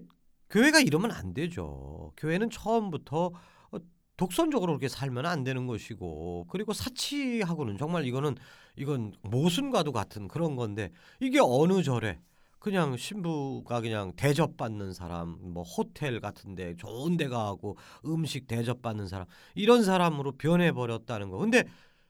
교회가 0.51 0.81
이러면 0.81 1.13
안 1.13 1.33
되죠. 1.33 2.13
교회는 2.17 2.51
처음부터 2.51 3.27
어, 3.71 3.79
독선적으로 4.17 4.73
그렇게 4.73 4.89
살면 4.89 5.27
안 5.27 5.45
되는 5.45 5.67
것이고 5.67 6.47
그리고 6.49 6.73
사치하고는 6.73 7.79
정말 7.79 8.05
이거는 8.05 8.37
이건 8.77 9.15
모순과도 9.23 9.93
같은 9.93 10.27
그런 10.27 10.57
건데 10.57 10.91
이게 11.21 11.39
어느 11.41 11.83
절에 11.83 12.21
그냥 12.61 12.97
신부가 12.97 13.81
그냥 13.81 14.13
대접받는 14.17 14.93
사람 14.93 15.39
뭐 15.41 15.65
호텔 15.65 16.21
같은데 16.21 16.77
좋은 16.77 17.17
데 17.17 17.27
가고 17.27 17.77
음식 18.05 18.47
대접받는 18.47 19.09
사람 19.09 19.27
이런 19.55 19.83
사람으로 19.83 20.33
변해 20.33 20.71
버렸다는 20.71 21.31
거. 21.31 21.39
근데 21.39 21.65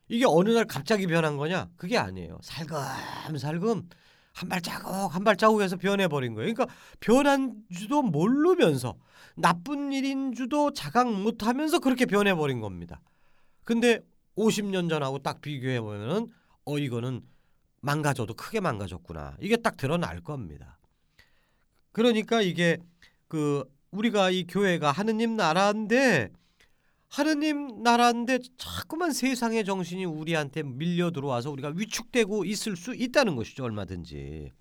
이게 0.08 0.24
어느 0.26 0.50
날 0.50 0.64
갑자기 0.66 1.06
변한 1.06 1.36
거냐? 1.36 1.70
그게 1.76 1.96
아니에요. 1.96 2.38
살금살금 2.42 3.88
한 4.32 4.48
발자국 4.48 5.14
한 5.14 5.24
발자국에서 5.24 5.76
변해 5.76 6.08
버린 6.08 6.34
거예요. 6.34 6.52
그러니까 6.52 6.74
변한 6.98 7.62
줄도 7.72 8.02
모르면서 8.02 8.96
나쁜 9.36 9.92
일인 9.92 10.34
줄도 10.34 10.72
자각 10.72 11.12
못 11.12 11.44
하면서 11.44 11.78
그렇게 11.78 12.06
변해 12.06 12.34
버린 12.34 12.60
겁니다. 12.60 13.00
근데 13.62 14.00
50년 14.36 14.88
전하고 14.88 15.20
딱 15.20 15.40
비교해 15.40 15.80
보면은 15.80 16.26
어 16.64 16.78
이거는 16.78 17.22
망가져도 17.80 18.34
크게 18.34 18.60
망가졌구나. 18.60 19.36
이게 19.40 19.56
딱 19.56 19.76
드러날 19.76 20.20
겁니다. 20.20 20.78
그러니까 21.92 22.40
이게 22.42 22.78
그 23.28 23.64
우리가 23.90 24.30
이 24.30 24.46
교회가 24.46 24.92
하느님 24.92 25.36
나라인데 25.36 26.30
하느님 27.08 27.82
나라인데 27.82 28.38
자꾸만 28.56 29.12
세상의 29.12 29.64
정신이 29.64 30.04
우리한테 30.04 30.62
밀려 30.62 31.10
들어와서 31.10 31.50
우리가 31.50 31.72
위축되고 31.74 32.44
있을 32.44 32.76
수 32.76 32.94
있다는 32.94 33.34
것이죠 33.34 33.64
얼마든지. 33.64 34.52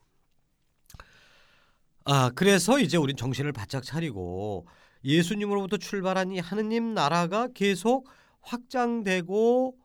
아 2.06 2.32
그래서 2.34 2.80
이제 2.80 2.98
우린 2.98 3.16
정신을 3.16 3.52
바짝 3.52 3.84
차리고 3.84 4.66
예수님으로부터 5.04 5.78
출발한 5.78 6.32
이 6.32 6.40
하느님 6.40 6.96
나라가 6.96 7.48
계속 7.54 8.10
확장되고 8.42 9.78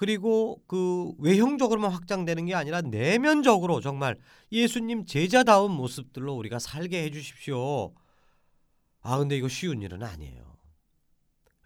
그리고 0.00 0.62
그 0.66 1.12
외형적으로만 1.18 1.90
확장되는 1.90 2.46
게 2.46 2.54
아니라 2.54 2.80
내면적으로 2.80 3.82
정말 3.82 4.16
예수님 4.50 5.04
제자다운 5.04 5.72
모습들로 5.72 6.34
우리가 6.36 6.58
살게 6.58 7.02
해 7.02 7.10
주십시오. 7.10 7.92
아 9.02 9.18
근데 9.18 9.36
이거 9.36 9.46
쉬운 9.48 9.82
일은 9.82 10.02
아니에요. 10.02 10.56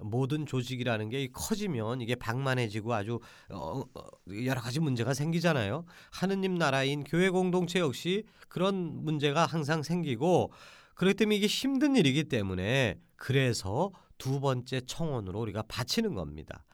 모든 0.01 0.47
조직이라는 0.47 1.11
게 1.11 1.29
커지면 1.29 2.01
이게 2.01 2.17
방만해지고 2.17 2.93
아주 2.93 3.21
어, 3.51 3.83
어, 3.95 4.03
여러 4.45 4.61
가지 4.61 4.81
문제가 4.81 5.15
생기잖아요. 5.15 5.85
하느님 6.11 6.57
나라인 6.57 7.05
교회 7.05 7.31
공동체 7.31 7.79
역시 7.79 8.25
그런 8.49 9.05
문제가 9.05 9.47
항상 9.47 9.85
생기고 9.85 10.51
그렇기 10.97 11.15
때문에 11.19 11.37
이게 11.37 11.47
힘든 11.47 11.95
일이기 11.95 12.25
때문에 12.25 12.99
그래서 13.15 13.93
두 14.19 14.41
번째 14.41 14.81
청원으로 14.81 15.39
우리가 15.39 15.63
바치는 15.69 16.15
겁니다. 16.15 16.65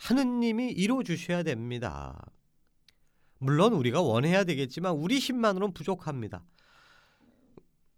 하느님이 0.00 0.70
이루어 0.70 1.02
주셔야 1.02 1.42
됩니다. 1.42 2.18
물론 3.38 3.74
우리가 3.74 4.00
원해야 4.00 4.44
되겠지만 4.44 4.92
우리 4.92 5.18
힘만으로는 5.18 5.74
부족합니다. 5.74 6.42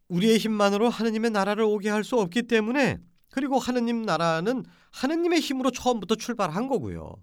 우리의 0.09 0.39
힘만으로 0.39 0.91
하느님의 0.91 1.31
나라를 1.31 1.63
오게 1.63 1.89
할 1.89 2.03
수 2.03 2.19
없기 2.19 2.43
때문에 2.43 2.99
그리고 3.31 3.59
하느님 3.59 4.03
나라는 4.03 4.65
하느님의 4.91 5.41
힘으로 5.41 5.71
처음부터 5.71 6.17
출발한 6.17 6.67
거고요. 6.67 7.15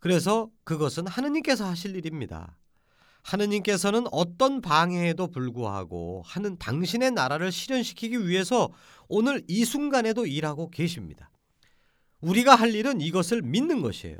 그래서 0.00 0.50
그것은 0.64 1.06
하느님께서 1.06 1.64
하실 1.64 1.94
일입니다. 1.96 2.58
하느님께서는 3.22 4.06
어떤 4.10 4.60
방해에도 4.60 5.28
불구하고 5.28 6.22
하는 6.26 6.58
당신의 6.58 7.12
나라를 7.12 7.52
실현시키기 7.52 8.26
위해서 8.26 8.70
오늘 9.08 9.44
이 9.46 9.64
순간에도 9.64 10.26
일하고 10.26 10.68
계십니다. 10.70 11.30
우리가 12.20 12.54
할 12.54 12.74
일은 12.74 13.00
이것을 13.00 13.42
믿는 13.42 13.80
것이에요. 13.80 14.16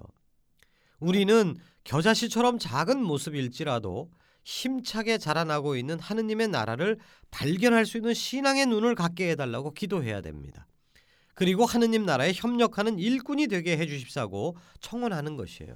우리는 1.00 1.56
겨자씨처럼 1.84 2.58
작은 2.58 3.02
모습일지라도 3.02 4.11
힘차게 4.44 5.18
자라나고 5.18 5.76
있는 5.76 5.98
하느님의 6.00 6.48
나라를 6.48 6.98
발견할 7.30 7.87
수 7.87 7.98
있는 7.98 8.14
신앙의 8.14 8.66
눈을 8.66 8.94
갖게 8.94 9.30
해달라고 9.30 9.74
기도해야 9.74 10.20
됩니다. 10.20 10.66
그리고 11.34 11.66
하느님 11.66 12.04
나라에 12.04 12.32
협력하는 12.34 12.98
일꾼이 12.98 13.46
되게 13.46 13.76
해주십사고 13.76 14.56
청원하는 14.80 15.37
것이에요. 15.37 15.72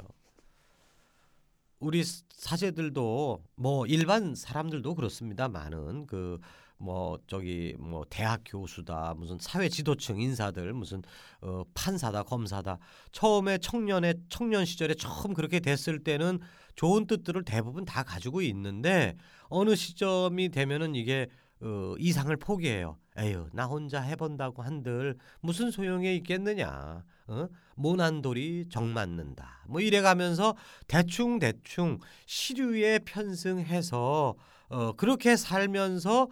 우리 1.78 2.02
사제들도 2.04 3.44
뭐 3.56 3.86
일반 3.86 4.34
사람들도 4.34 4.94
그렇습니다. 4.94 5.48
많은 5.48 6.06
그 6.06 6.38
뭐 6.82 7.16
저기 7.28 7.76
뭐 7.78 8.04
대학 8.10 8.40
교수다 8.44 9.14
무슨 9.16 9.38
사회 9.40 9.68
지도층 9.68 10.20
인사들 10.20 10.72
무슨 10.72 11.00
어 11.40 11.62
판사다 11.74 12.24
검사다 12.24 12.78
처음에 13.12 13.58
청년의 13.58 14.14
청년 14.28 14.64
시절에 14.64 14.94
처음 14.94 15.32
그렇게 15.32 15.60
됐을 15.60 16.02
때는 16.02 16.40
좋은 16.74 17.06
뜻들을 17.06 17.44
대부분 17.44 17.84
다 17.84 18.02
가지고 18.02 18.42
있는데 18.42 19.16
어느 19.48 19.76
시점이 19.76 20.48
되면은 20.48 20.96
이게 20.96 21.28
어, 21.60 21.94
이상을 21.96 22.36
포기해요. 22.38 22.98
에휴, 23.18 23.46
나 23.52 23.66
혼자 23.66 24.00
해본다고 24.00 24.62
한들 24.62 25.16
무슨 25.40 25.70
소용이 25.70 26.16
있겠느냐. 26.16 27.04
어? 27.28 27.48
모난 27.76 28.20
돌이 28.20 28.66
정 28.68 28.92
맞는다. 28.92 29.64
뭐 29.68 29.80
이래 29.80 30.00
가면서 30.00 30.56
대충 30.88 31.38
대충 31.38 31.98
시류에 32.26 33.00
편승해서 33.00 34.34
어, 34.70 34.92
그렇게 34.94 35.36
살면서 35.36 36.28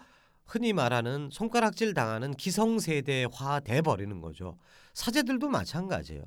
흔히 0.50 0.72
말하는 0.72 1.28
손가락질 1.30 1.94
당하는 1.94 2.34
기성세대화 2.34 3.60
돼 3.60 3.80
버리는 3.82 4.20
거죠. 4.20 4.56
사제들도 4.94 5.48
마찬가지예요. 5.48 6.24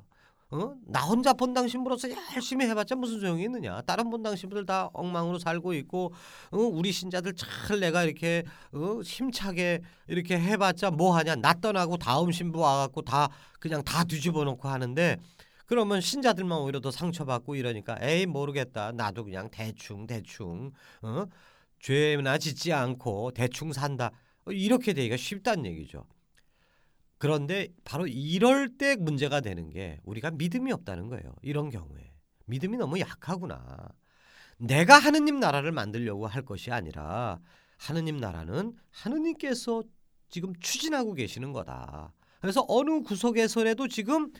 어? 0.52 0.76
나 0.86 1.02
혼자 1.02 1.34
본당 1.34 1.68
신부로서 1.68 2.08
열심히 2.34 2.66
해봤자 2.68 2.96
무슨 2.96 3.20
소용이 3.20 3.44
있느냐. 3.44 3.82
다른 3.82 4.10
본당 4.10 4.38
신부들 4.38 4.66
다 4.66 4.90
엉망으로 4.94 5.40
살고 5.40 5.74
있고, 5.74 6.14
어? 6.52 6.58
우리 6.58 6.94
신자들 6.94 7.34
잘 7.34 7.82
내가 7.82 8.04
이렇게 8.04 8.44
어? 8.72 9.02
힘차게 9.04 9.82
이렇게 10.08 10.40
해봤자 10.40 10.92
뭐 10.92 11.18
하냐. 11.18 11.36
나 11.36 11.54
떠나고 11.54 11.98
다음 11.98 12.32
신부 12.32 12.60
와갖고 12.60 13.02
다 13.02 13.28
그냥 13.60 13.84
다 13.84 14.06
뒤집어 14.06 14.46
놓고 14.46 14.70
하는데, 14.70 15.18
그러면 15.66 16.00
신자들만 16.00 16.60
오히려 16.60 16.80
더 16.80 16.92
상처받고 16.92 17.56
이러니까 17.56 17.98
에이 18.00 18.26
모르겠다. 18.26 18.94
나도 18.94 19.26
그냥 19.26 19.50
대충 19.52 20.08
대충 20.08 20.72
어? 21.02 21.26
죄나 21.84 22.38
짓지 22.38 22.72
않고 22.72 23.32
대충 23.32 23.74
산다. 23.74 24.12
이렇게 24.48 24.94
되기가 24.94 25.18
쉽다는 25.18 25.66
얘기죠. 25.66 26.06
그런데 27.18 27.68
바로 27.84 28.08
이럴 28.08 28.78
때 28.78 28.96
문제가 28.96 29.42
되는 29.42 29.70
게 29.70 30.00
우리가 30.04 30.32
믿음이 30.32 30.72
없다는 30.72 31.10
거예요. 31.10 31.36
이런 31.42 31.70
경우에. 31.70 32.14
믿음이 32.46 32.78
너무 32.78 33.00
약하구나. 33.00 33.90
내가 34.58 34.98
하느님 34.98 35.40
나라를 35.40 35.72
만들려고 35.74 36.26
할 36.26 36.44
것이 36.44 36.72
아니라 36.72 37.40
하느님 37.78 38.18
나라는 38.18 38.74
하느님께서 38.90 39.84
지금 40.30 40.54
추진하고 40.60 41.14
계시는 41.14 41.52
거다. 41.52 42.14
그래서 42.40 42.66
어느 42.70 43.02
구석에서라도 43.02 43.90
지금 43.90 44.32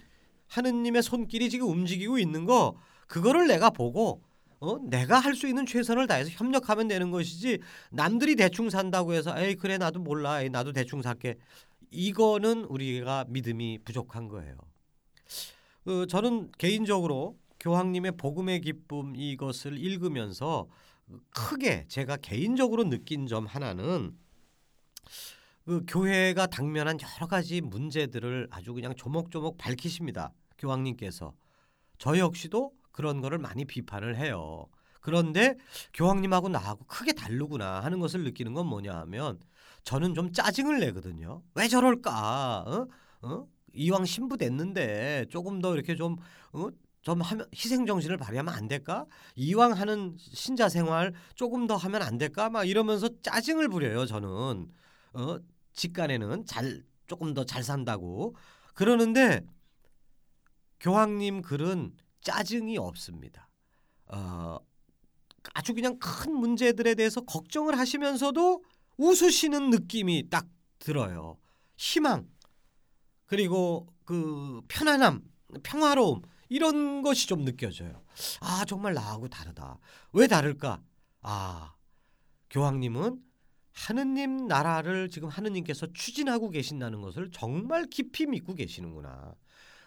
하느님의 0.48 1.04
손길이 1.04 1.50
지금 1.50 1.68
움직이고 1.68 2.20
있는 2.20 2.46
거 2.46 2.78
그거를 3.08 3.48
내가 3.48 3.70
보고 3.70 4.24
어? 4.64 4.80
내가 4.82 5.20
할 5.20 5.36
수 5.36 5.48
있는 5.48 5.66
최선을 5.66 6.08
다해서 6.08 6.30
협력하면 6.32 6.88
되는 6.88 7.12
것이지 7.12 7.60
남들이 7.92 8.36
대충 8.36 8.70
산다고 8.70 9.14
해서 9.14 9.34
에이 9.38 9.56
그래 9.56 9.78
나도 9.78 10.00
몰라 10.00 10.42
에이, 10.42 10.50
나도 10.50 10.72
대충 10.72 11.02
살게 11.02 11.36
이거는 11.92 12.66
우리가 12.66 13.26
믿음이 13.28 13.80
부족한 13.84 14.30
거예요. 14.30 14.56
그 15.84 16.08
저는 16.08 16.52
개인적으로 16.58 17.38
교황님의 17.60 18.14
복음의 18.14 18.62
기쁨 18.62 19.16
이것을 19.16 19.78
읽으면서 19.78 20.68
크게 21.32 21.86
제가 21.90 22.18
개인적으로 22.18 22.86
느낀 22.86 23.28
점 23.28 23.46
하나는 23.46 24.16
그 25.66 25.84
교회가 25.88 26.48
당면한 26.48 26.98
여러 27.02 27.28
가지 27.28 27.60
문제들을 27.60 28.48
아주 28.52 28.74
그냥 28.74 28.96
조목조목 28.96 29.58
밝히십니다. 29.58 30.32
교황님께서 30.58 31.34
저 31.98 32.18
역시도 32.18 32.72
그런 32.94 33.20
거를 33.20 33.38
많이 33.40 33.66
비판을 33.66 34.16
해요. 34.16 34.68
그런데 35.02 35.58
교황님하고 35.94 36.48
나하고 36.48 36.86
크게 36.86 37.12
다르구나 37.12 37.82
하는 37.82 38.00
것을 38.00 38.24
느끼는 38.24 38.54
건 38.54 38.68
뭐냐 38.68 38.96
하면 39.02 39.40
저는 39.84 40.14
좀 40.14 40.32
짜증을 40.32 40.80
내거든요. 40.80 41.44
왜 41.56 41.68
저럴까? 41.68 42.64
어? 42.66 42.88
어? 43.24 43.48
이왕 43.74 44.06
신부 44.06 44.38
됐는데 44.38 45.26
조금 45.30 45.60
더 45.60 45.74
이렇게 45.76 45.96
좀 45.96 46.16
어? 46.54 46.70
좀 47.02 47.20
하면 47.22 47.48
희생 47.54 47.86
정신을 47.86 48.16
발휘하면 48.18 48.54
안 48.54 48.70
될까? 48.70 49.06
이왕 49.36 49.74
하는 49.74 50.16
신자 50.20 50.70
생활 50.70 51.14
조금 51.36 51.68
더 51.68 51.76
하면 51.76 52.02
안 52.02 52.18
될까? 52.18 52.50
막 52.50 52.64
이러면서 52.64 53.10
짜증을 53.22 53.68
부려요. 53.68 54.06
저는 54.06 54.70
어 55.14 55.38
직간에는 55.74 56.46
잘 56.46 56.82
조금 57.08 57.34
더 57.34 57.44
잘 57.44 57.62
산다고 57.64 58.36
그러는데 58.74 59.42
교황님 60.80 61.42
글은 61.42 61.94
짜증이 62.24 62.78
없습니다. 62.78 63.50
어, 64.08 64.58
아주 65.54 65.74
그냥 65.74 65.98
큰 66.00 66.34
문제들에 66.34 66.96
대해서 66.96 67.22
걱정을 67.22 67.78
하시면서도 67.78 68.64
웃으시는 68.98 69.70
느낌이 69.70 70.30
딱 70.30 70.48
들어요. 70.80 71.38
희망 71.78 72.28
그리고 73.26 73.88
그 74.06 74.62
편안함, 74.68 75.24
평화로움 75.64 76.22
이런 76.50 77.02
것이 77.02 77.28
좀 77.28 77.44
느껴져요. 77.46 78.04
아 78.42 78.64
정말 78.66 78.94
나하고 78.94 79.28
다르다. 79.28 79.80
왜 80.14 80.28
다를까? 80.28 80.82
아 81.22 81.74
교황님은 82.50 83.22
하느님 83.72 84.48
나라를 84.48 85.10
지금 85.10 85.30
하느님께서 85.30 85.88
추진하고 85.94 86.52
계신다는 86.52 87.02
것을 87.02 87.32
정말 87.32 87.86
깊이 87.86 88.28
믿고 88.28 88.54
계시는구나. 88.54 89.34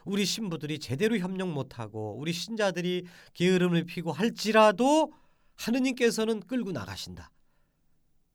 우리 0.07 0.25
신부들이 0.25 0.79
제대로 0.79 1.19
협력 1.19 1.51
못하고 1.51 2.17
우리 2.19 2.33
신자들이 2.33 3.05
게으름을 3.35 3.85
피고 3.85 4.13
할지라도 4.13 5.13
하느님께서는 5.57 6.41
끌고 6.41 6.73
나가신다. 6.73 7.31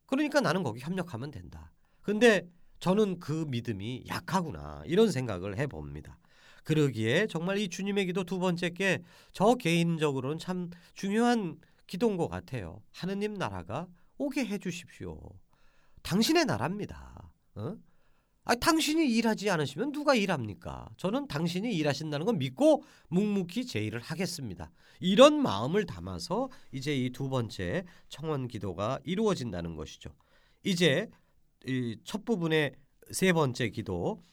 그러니까 0.05 0.41
나는 0.41 0.63
거기 0.63 0.79
협력하면 0.81 1.31
된다. 1.31 1.71
근데 2.01 2.47
저는 2.79 3.19
그 3.19 3.45
믿음이 3.47 4.05
약하구나 4.07 4.83
이런 4.85 5.11
생각을 5.11 5.57
해봅니다. 5.57 6.17
그러기에 6.63 7.27
정말 7.27 7.57
이 7.57 7.69
주님의 7.69 8.07
기도 8.07 8.23
두 8.23 8.37
번째 8.39 8.69
게 8.71 8.99
저 9.33 9.55
개인적으로는 9.55 10.37
참 10.37 10.69
중요한 10.93 11.57
기도인 11.87 12.17
것 12.17 12.27
같아요. 12.27 12.81
하느님 12.91 13.33
나라가 13.33 13.87
오게 14.17 14.45
해 14.45 14.57
주십시오. 14.57 15.19
당신의 16.03 16.45
나라입니다. 16.45 17.31
어? 17.55 17.75
아, 18.43 18.55
당신이 18.55 19.07
일하지 19.15 19.49
않으시면 19.51 19.91
누가 19.91 20.15
일합니까? 20.15 20.89
저는 20.97 21.27
당신이 21.27 21.73
일하신다는 21.75 22.25
건 22.25 22.39
믿고 22.39 22.83
묵묵히 23.09 23.65
제 23.67 23.79
일을 23.81 23.99
하겠습니다. 24.01 24.71
이런 24.99 25.41
마음을 25.41 25.85
담아서 25.85 26.49
이제 26.71 26.95
이 26.95 27.11
두 27.11 27.29
번째 27.29 27.85
청원 28.09 28.47
기도가 28.47 28.99
이루어진다는 29.03 29.75
것이죠. 29.75 30.09
이제 30.63 31.09
이 31.67 31.97
첫 32.03 32.25
부분의 32.25 32.73
세 33.11 33.31
번째 33.33 33.69
기도 33.69 34.23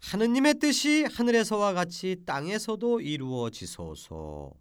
하느님의 0.00 0.54
뜻이 0.60 1.04
하늘에서와 1.04 1.74
같이 1.74 2.16
땅에서도 2.24 3.00
이루어지소서. 3.00 4.52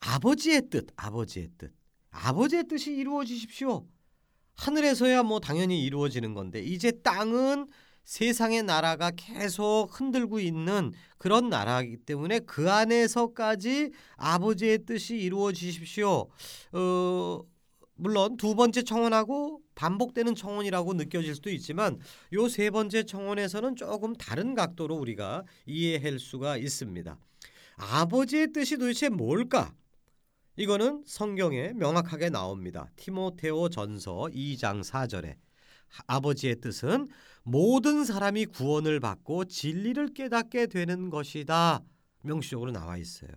아버지의 0.00 0.68
뜻, 0.70 0.86
아버지의 0.96 1.48
뜻. 1.58 1.72
아버지의 2.10 2.64
뜻이 2.68 2.92
이루어지십시오. 2.94 3.86
하늘에서야 4.60 5.22
뭐 5.22 5.40
당연히 5.40 5.82
이루어지는 5.84 6.34
건데 6.34 6.60
이제 6.60 6.92
땅은 7.02 7.66
세상의 8.04 8.64
나라가 8.64 9.10
계속 9.10 9.88
흔들고 9.90 10.38
있는 10.40 10.92
그런 11.16 11.48
나라이기 11.48 11.98
때문에 11.98 12.40
그 12.40 12.70
안에서까지 12.70 13.92
아버지의 14.16 14.84
뜻이 14.84 15.16
이루어지십시오. 15.16 16.28
어, 16.72 17.40
물론 17.94 18.36
두 18.36 18.54
번째 18.54 18.82
청원하고 18.82 19.60
반복되는 19.74 20.34
청원이라고 20.34 20.94
느껴질 20.94 21.34
수도 21.34 21.50
있지만 21.50 21.98
요 22.34 22.48
세 22.48 22.70
번째 22.70 23.04
청원에서는 23.04 23.76
조금 23.76 24.14
다른 24.14 24.54
각도로 24.54 24.94
우리가 24.96 25.44
이해할 25.64 26.18
수가 26.18 26.58
있습니다. 26.58 27.16
아버지의 27.76 28.52
뜻이 28.52 28.76
도대체 28.76 29.08
뭘까? 29.08 29.72
이거는 30.56 31.04
성경에 31.06 31.72
명확하게 31.72 32.30
나옵니다. 32.30 32.90
티모테오 32.96 33.68
전서 33.68 34.28
2장 34.32 34.82
4절에 34.82 35.36
아버지의 36.06 36.60
뜻은 36.60 37.08
모든 37.42 38.04
사람이 38.04 38.46
구원을 38.46 39.00
받고 39.00 39.46
진리를 39.46 40.14
깨닫게 40.14 40.66
되는 40.66 41.10
것이다. 41.10 41.82
명시적으로 42.22 42.70
나와 42.72 42.96
있어요. 42.96 43.30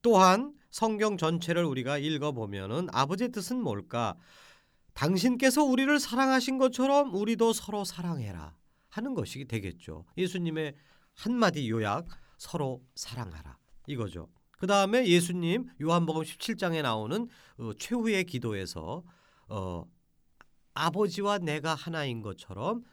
또한 0.00 0.54
성경 0.70 1.16
전체를 1.16 1.64
우리가 1.64 1.98
읽어보면은 1.98 2.88
아버지의 2.92 3.30
뜻은 3.30 3.60
뭘까? 3.60 4.16
당신께서 4.94 5.62
우리를 5.64 5.98
사랑하신 5.98 6.58
것처럼 6.58 7.14
우리도 7.14 7.52
서로 7.52 7.84
사랑해라 7.84 8.56
하는 8.88 9.14
것이 9.14 9.44
되겠죠. 9.46 10.04
예수님의 10.16 10.74
한마디 11.14 11.70
요약 11.70 12.06
서로 12.36 12.82
사랑하라 12.94 13.58
이거죠. 13.86 14.28
그 14.62 14.68
다음에 14.68 15.08
예수님 15.08 15.70
요한복음 15.82 16.22
17장에 16.22 16.82
나오는 16.82 17.26
어, 17.58 17.72
최후의 17.80 18.22
기도에서 18.22 19.02
어, 19.48 19.84
아버지와 20.72 21.38
내가 21.38 21.74
하나인 21.74 22.22
것처럼 22.22 22.84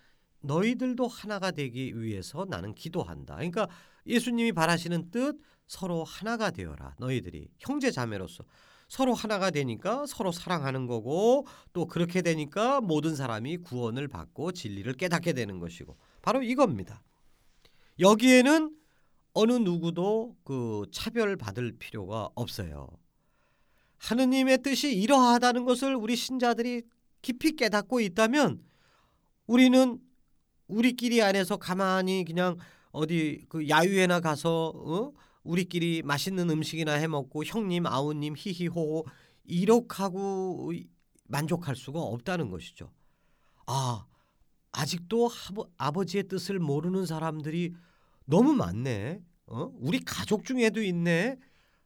너희들도 0.42 1.08
하나가 1.08 1.52
되기 1.52 2.02
위해서 2.02 2.48
나는 2.50 2.74
기도한다. 2.74 3.36
그러니까 3.36 3.68
예수님이 4.08 4.52
바라시는 4.52 5.12
뜻 5.12 5.40
서로 5.68 6.04
하나가 6.04 6.50
되어라. 6.50 6.96
너희들이 6.98 7.50
형제 7.60 7.92
자매로서 7.92 8.46
서로 8.88 9.14
하나가 9.14 9.52
되니까 9.52 10.08
서로 10.08 10.32
사랑하는 10.32 10.88
거고 10.88 11.46
또 11.72 11.86
그렇게 11.86 12.24
되니까 12.24 12.82
모든 12.82 13.16
사람이 13.16 13.58
구원을 13.58 14.08
받고 14.08 14.54
진리를 14.54 14.92
깨닫게 14.94 15.34
되는 15.34 15.60
것이고 15.60 15.96
바로 16.24 16.42
이겁니다. 16.42 17.04
여기에는 18.00 18.79
어느 19.34 19.54
누구도 19.54 20.36
그 20.44 20.86
차별받을 20.92 21.78
필요가 21.78 22.30
없어요. 22.36 22.90
하느님의 23.98 24.62
뜻이 24.62 24.96
이러하다는 24.96 25.66
것을 25.66 25.96
우리 25.96 26.16
신자들이 26.16 26.84
깊이 27.22 27.56
깨닫고 27.56 28.00
있다면 28.00 28.64
우리는 29.46 30.00
우리끼리 30.68 31.22
안에서 31.22 31.58
가만히 31.58 32.24
그냥 32.26 32.58
어디 32.92 33.46
그 33.50 33.68
야유회나 33.68 34.20
가서 34.20 34.72
어? 34.76 35.12
우리끼리 35.44 36.02
맛있는 36.04 36.50
음식이나 36.50 36.94
해 36.94 37.08
먹고 37.08 37.44
형님 37.44 37.86
아우님 37.86 38.36
히히호 38.38 39.06
이렇게하고 39.46 40.72
만족할 41.26 41.76
수가 41.76 42.00
없다는 42.00 42.50
것이죠. 42.50 42.92
아 43.66 44.06
아직도 44.72 45.30
아버지의 45.78 46.28
뜻을 46.28 46.60
모르는 46.60 47.06
사람들이 47.06 47.74
너무 48.30 48.54
많네. 48.54 49.22
어? 49.48 49.72
우리 49.80 50.00
가족 50.00 50.46
중에도 50.46 50.82
있네. 50.82 51.38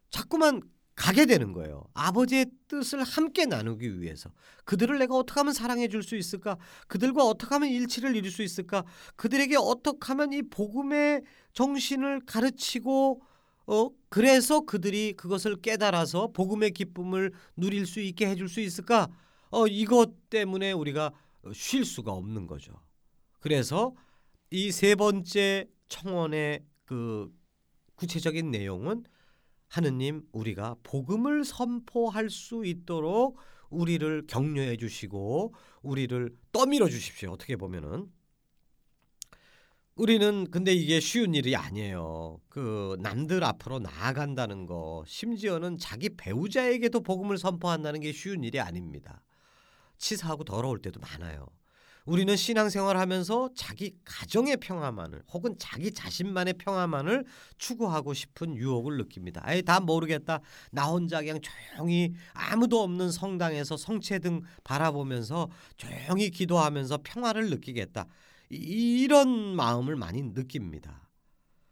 자꾸만 0.09 0.61
가게 0.95 1.25
되는 1.25 1.53
거예요. 1.53 1.85
아버지의 1.95 2.45
뜻을 2.67 3.03
함께 3.03 3.45
나누기 3.45 3.99
위해서. 4.01 4.31
그들을 4.65 4.99
내가 4.99 5.15
어떻게 5.15 5.39
하면 5.39 5.53
사랑해 5.53 5.87
줄 5.87 6.03
수 6.03 6.15
있을까? 6.15 6.57
그들과 6.87 7.23
어떻게 7.25 7.55
하면 7.55 7.69
일치를 7.69 8.15
이룰 8.15 8.29
수 8.31 8.43
있을까? 8.43 8.83
그들에게 9.15 9.55
어떻게 9.57 9.99
하면 10.07 10.33
이 10.33 10.43
복음의 10.43 11.23
정신을 11.53 12.21
가르치고 12.25 13.21
어 13.65 13.89
그래서 14.09 14.61
그들이 14.61 15.13
그것을 15.13 15.55
깨달아서 15.61 16.27
복음의 16.33 16.71
기쁨을 16.71 17.31
누릴 17.55 17.87
수 17.87 17.99
있게 18.01 18.27
해줄 18.27 18.49
수 18.49 18.59
있을까? 18.59 19.07
어 19.51 19.65
이것 19.67 20.29
때문에 20.29 20.73
우리가 20.73 21.11
쉴 21.53 21.85
수가 21.85 22.11
없는 22.11 22.45
거죠. 22.47 22.73
그래서 23.39 23.95
이 24.51 24.71
세 24.71 24.95
번째 24.95 25.67
청원의 25.93 26.65
그 26.85 27.31
구체적인 27.95 28.49
내용은 28.49 29.03
하느님 29.67 30.23
우리가 30.31 30.75
복음을 30.81 31.45
선포할 31.45 32.31
수 32.31 32.65
있도록 32.65 33.37
우리를 33.69 34.25
격려해 34.27 34.77
주시고 34.77 35.53
우리를 35.83 36.35
떠밀어 36.51 36.89
주십시오. 36.89 37.31
어떻게 37.31 37.55
보면은 37.55 38.11
우리는 39.95 40.49
근데 40.49 40.73
이게 40.73 40.99
쉬운 40.99 41.35
일이 41.35 41.55
아니에요. 41.55 42.41
그 42.49 42.97
남들 42.99 43.43
앞으로 43.43 43.77
나아간다는 43.77 44.65
거, 44.65 45.03
심지어는 45.05 45.77
자기 45.77 46.09
배우자에게도 46.09 47.01
복음을 47.01 47.37
선포한다는 47.37 47.99
게 47.99 48.11
쉬운 48.11 48.43
일이 48.43 48.59
아닙니다. 48.59 49.23
치사하고 49.99 50.43
더러울 50.43 50.81
때도 50.81 50.99
많아요. 50.99 51.45
우리는 52.05 52.35
신앙생활 52.35 52.97
하면서 52.97 53.49
자기 53.55 53.95
가정의 54.03 54.57
평화만을 54.57 55.23
혹은 55.31 55.55
자기 55.57 55.91
자신만의 55.93 56.55
평화만을 56.55 57.25
추구하고 57.57 58.13
싶은 58.13 58.55
유혹을 58.55 58.97
느낍니다. 58.97 59.41
아예 59.43 59.61
다 59.61 59.79
모르겠다. 59.79 60.41
나 60.71 60.85
혼자 60.87 61.21
그냥 61.21 61.39
조용히 61.41 62.13
아무도 62.33 62.81
없는 62.81 63.11
성당에서 63.11 63.77
성체 63.77 64.19
등 64.19 64.41
바라보면서 64.63 65.49
조용히 65.77 66.29
기도하면서 66.29 66.99
평화를 67.03 67.49
느끼겠다. 67.49 68.05
이런 68.49 69.55
마음을 69.55 69.95
많이 69.95 70.21
느낍니다. 70.21 71.09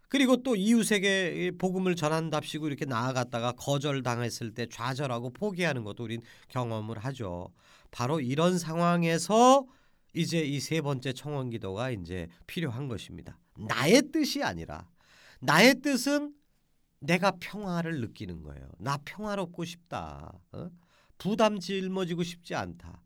그리고 0.08 0.44
또 0.44 0.56
이웃에게 0.56 1.52
복음을 1.58 1.96
전한답시고 1.96 2.68
이렇게 2.68 2.86
나아갔다가 2.86 3.54
거절당했을 3.54 4.54
때 4.54 4.66
좌절하고 4.70 5.32
포기하는 5.32 5.84
것도 5.84 6.04
우린 6.04 6.22
경험을 6.50 7.00
하죠. 7.00 7.50
바로 7.92 8.20
이런 8.20 8.58
상황에서 8.58 9.66
이제 10.14 10.42
이 10.42 10.60
세 10.60 10.82
번째 10.82 11.14
청원 11.14 11.50
기도가 11.50 11.92
이제 11.92 12.28
필요한 12.48 12.88
것입니다. 12.88 13.38
나의 13.58 14.04
뜻이 14.12 14.44
아니라 14.44 14.90
나의 15.40 15.82
뜻은 15.82 16.34
내가 17.00 17.32
평화를 17.40 18.00
느끼는 18.02 18.44
거예요. 18.44 18.70
나 18.80 18.98
평화롭고 19.04 19.66
싶다. 19.66 20.34
어? 20.52 20.70
부담 21.18 21.60
짊어지고 21.60 22.24
싶지 22.24 22.56
않다. 22.56 23.02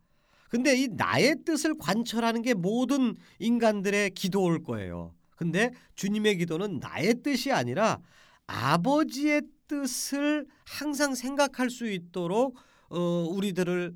근데 0.50 0.76
이 0.76 0.88
나의 0.88 1.38
뜻을 1.46 1.78
관철하는 1.78 2.41
게 2.41 2.54
모든 2.54 3.15
인간들의 3.39 4.12
기도일 4.12 4.63
거예요. 4.63 5.13
근데 5.36 5.72
주님의 5.96 6.38
기도는 6.38 6.80
나의 6.80 7.15
뜻이 7.24 7.52
아니라 7.52 8.00
아버지의 8.48 9.41
뜻을 9.68 10.46
항상 10.65 11.15
생각할 11.15 11.70
수 11.70 11.89
있도록 11.89 12.58
어, 12.89 13.00
우리들을 13.30 13.96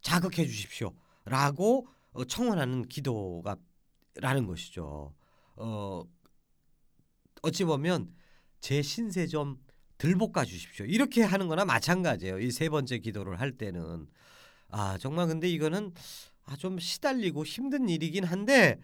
자극해 0.00 0.46
주십시오 0.46 0.92
라고 1.24 1.86
어, 1.86 1.93
청원하는 2.28 2.82
기도가 2.88 3.56
라는 4.16 4.46
것이죠. 4.46 5.14
어, 5.56 6.04
어찌 7.42 7.64
보면 7.64 8.12
제 8.60 8.82
신세 8.82 9.26
좀 9.26 9.58
들볶아 9.98 10.44
주십시오. 10.44 10.86
이렇게 10.86 11.22
하는 11.22 11.48
거나 11.48 11.64
마찬가지예요. 11.64 12.38
이 12.40 12.50
세 12.50 12.68
번째 12.68 12.98
기도를 12.98 13.40
할 13.40 13.52
때는 13.52 14.06
아 14.68 14.98
정말 14.98 15.28
근데 15.28 15.48
이거는 15.48 15.92
아, 16.46 16.56
좀 16.56 16.78
시달리고 16.78 17.44
힘든 17.44 17.88
일이긴 17.88 18.24
한데 18.24 18.78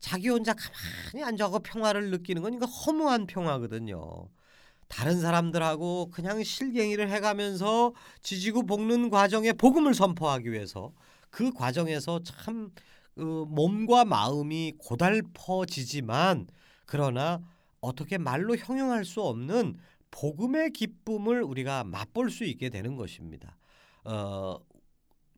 자기 0.00 0.28
혼자 0.28 0.54
가만히 0.54 1.24
앉아서 1.24 1.60
평화를 1.60 2.10
느끼는 2.10 2.42
건 2.42 2.54
이거 2.54 2.66
허무한 2.66 3.26
평화거든요. 3.26 4.28
다른 4.88 5.20
사람들하고 5.20 6.10
그냥 6.10 6.42
실갱이를 6.42 7.10
해가면서 7.10 7.92
지지고 8.22 8.66
볶는 8.66 9.10
과정에 9.10 9.52
복음을 9.52 9.94
선포하기 9.94 10.52
위해서 10.52 10.92
그 11.36 11.52
과정에서 11.52 12.22
참 12.22 12.70
그 13.16 13.46
몸과 13.48 14.04
마음이 14.04 14.74
고달퍼지지만 14.76 16.48
그러나 16.84 17.42
어떻게 17.80 18.18
말로 18.18 18.56
형용할 18.56 19.04
수 19.06 19.22
없는 19.22 19.78
복음의 20.10 20.70
기쁨을 20.70 21.42
우리가 21.42 21.84
맛볼 21.84 22.30
수 22.30 22.44
있게 22.44 22.68
되는 22.68 22.94
것입니다. 22.94 23.56
어, 24.04 24.58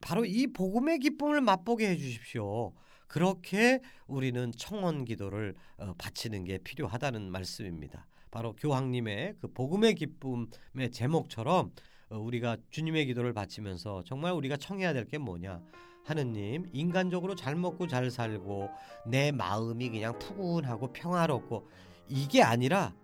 바로 0.01 0.25
이 0.25 0.49
복음의 0.49 0.99
기쁨을 0.99 1.41
맛보게 1.41 1.89
해주십시오. 1.91 2.73
그렇게 3.07 3.81
우리는 4.09 4.53
청원 4.57 5.05
기도를 5.05 5.55
어, 5.79 5.95
바치는 5.99 6.45
게 6.45 6.59
필요하다는 6.59 7.31
말씀입니다. 7.31 8.07
바로 8.33 8.55
교황님의 8.57 9.37
그 9.41 9.53
복음의 9.53 9.95
기쁨의 9.95 10.91
제목처럼 10.91 11.67
어, 11.67 11.73
우리가 12.11 12.57
주님의 12.71 13.07
기도를 13.07 13.33
바치면서 13.33 14.03
정말 14.05 14.33
우리가 14.33 14.57
청해야 14.57 14.93
될 14.93 15.07
게 15.07 15.19
뭐냐? 15.19 15.61
하느님, 16.05 16.67
인간적으로 16.73 17.35
잘 17.35 17.55
먹고 17.55 17.87
잘 17.87 18.11
살고 18.11 18.71
내 19.07 19.31
마음이 19.31 19.91
그냥 19.91 20.19
푸근하고 20.19 20.93
평화롭고 20.93 21.69
이게 22.09 22.43
아니라 22.43 22.95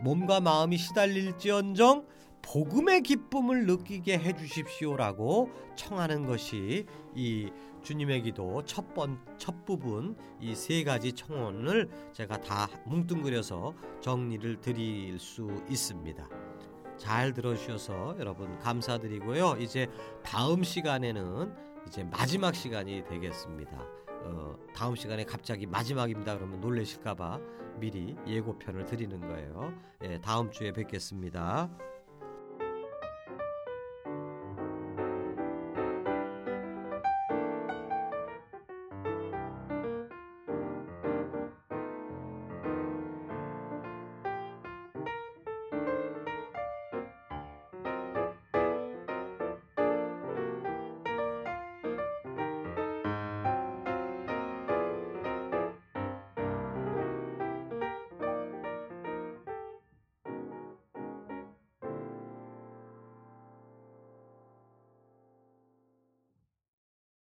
몸과 0.00 0.40
마음이 0.40 0.78
시달릴지언정 0.78 2.06
복음의 2.40 3.02
기쁨을 3.02 3.66
느끼게 3.66 4.18
해 4.18 4.32
주십시오라고 4.34 5.50
청하는 5.76 6.24
것이 6.26 6.86
이 7.14 7.50
주님의 7.82 8.22
기도 8.22 8.64
첫 8.64 8.94
번 8.94 9.18
첫 9.38 9.64
부분 9.66 10.16
이 10.40 10.54
세 10.54 10.84
가지 10.84 11.12
청원을 11.12 11.90
제가 12.12 12.40
다 12.40 12.68
뭉뚱그려서 12.86 13.74
정리를 14.00 14.60
드릴 14.60 15.18
수 15.18 15.48
있습니다. 15.68 16.28
잘 16.98 17.32
들어주셔서 17.32 18.16
여러분 18.18 18.58
감사드리고요. 18.58 19.56
이제 19.60 19.88
다음 20.22 20.62
시간에는 20.62 21.54
이제 21.86 22.04
마지막 22.04 22.54
시간이 22.54 23.04
되겠습니다. 23.04 23.78
어, 24.24 24.56
다음 24.74 24.94
시간에 24.94 25.24
갑자기 25.24 25.66
마지막입니다. 25.66 26.36
그러면 26.36 26.60
놀래실까봐 26.60 27.40
미리 27.78 28.16
예고편을 28.26 28.84
드리는 28.86 29.20
거예요. 29.20 29.72
예, 30.02 30.20
다음 30.20 30.50
주에 30.50 30.72
뵙겠습니다. 30.72 31.70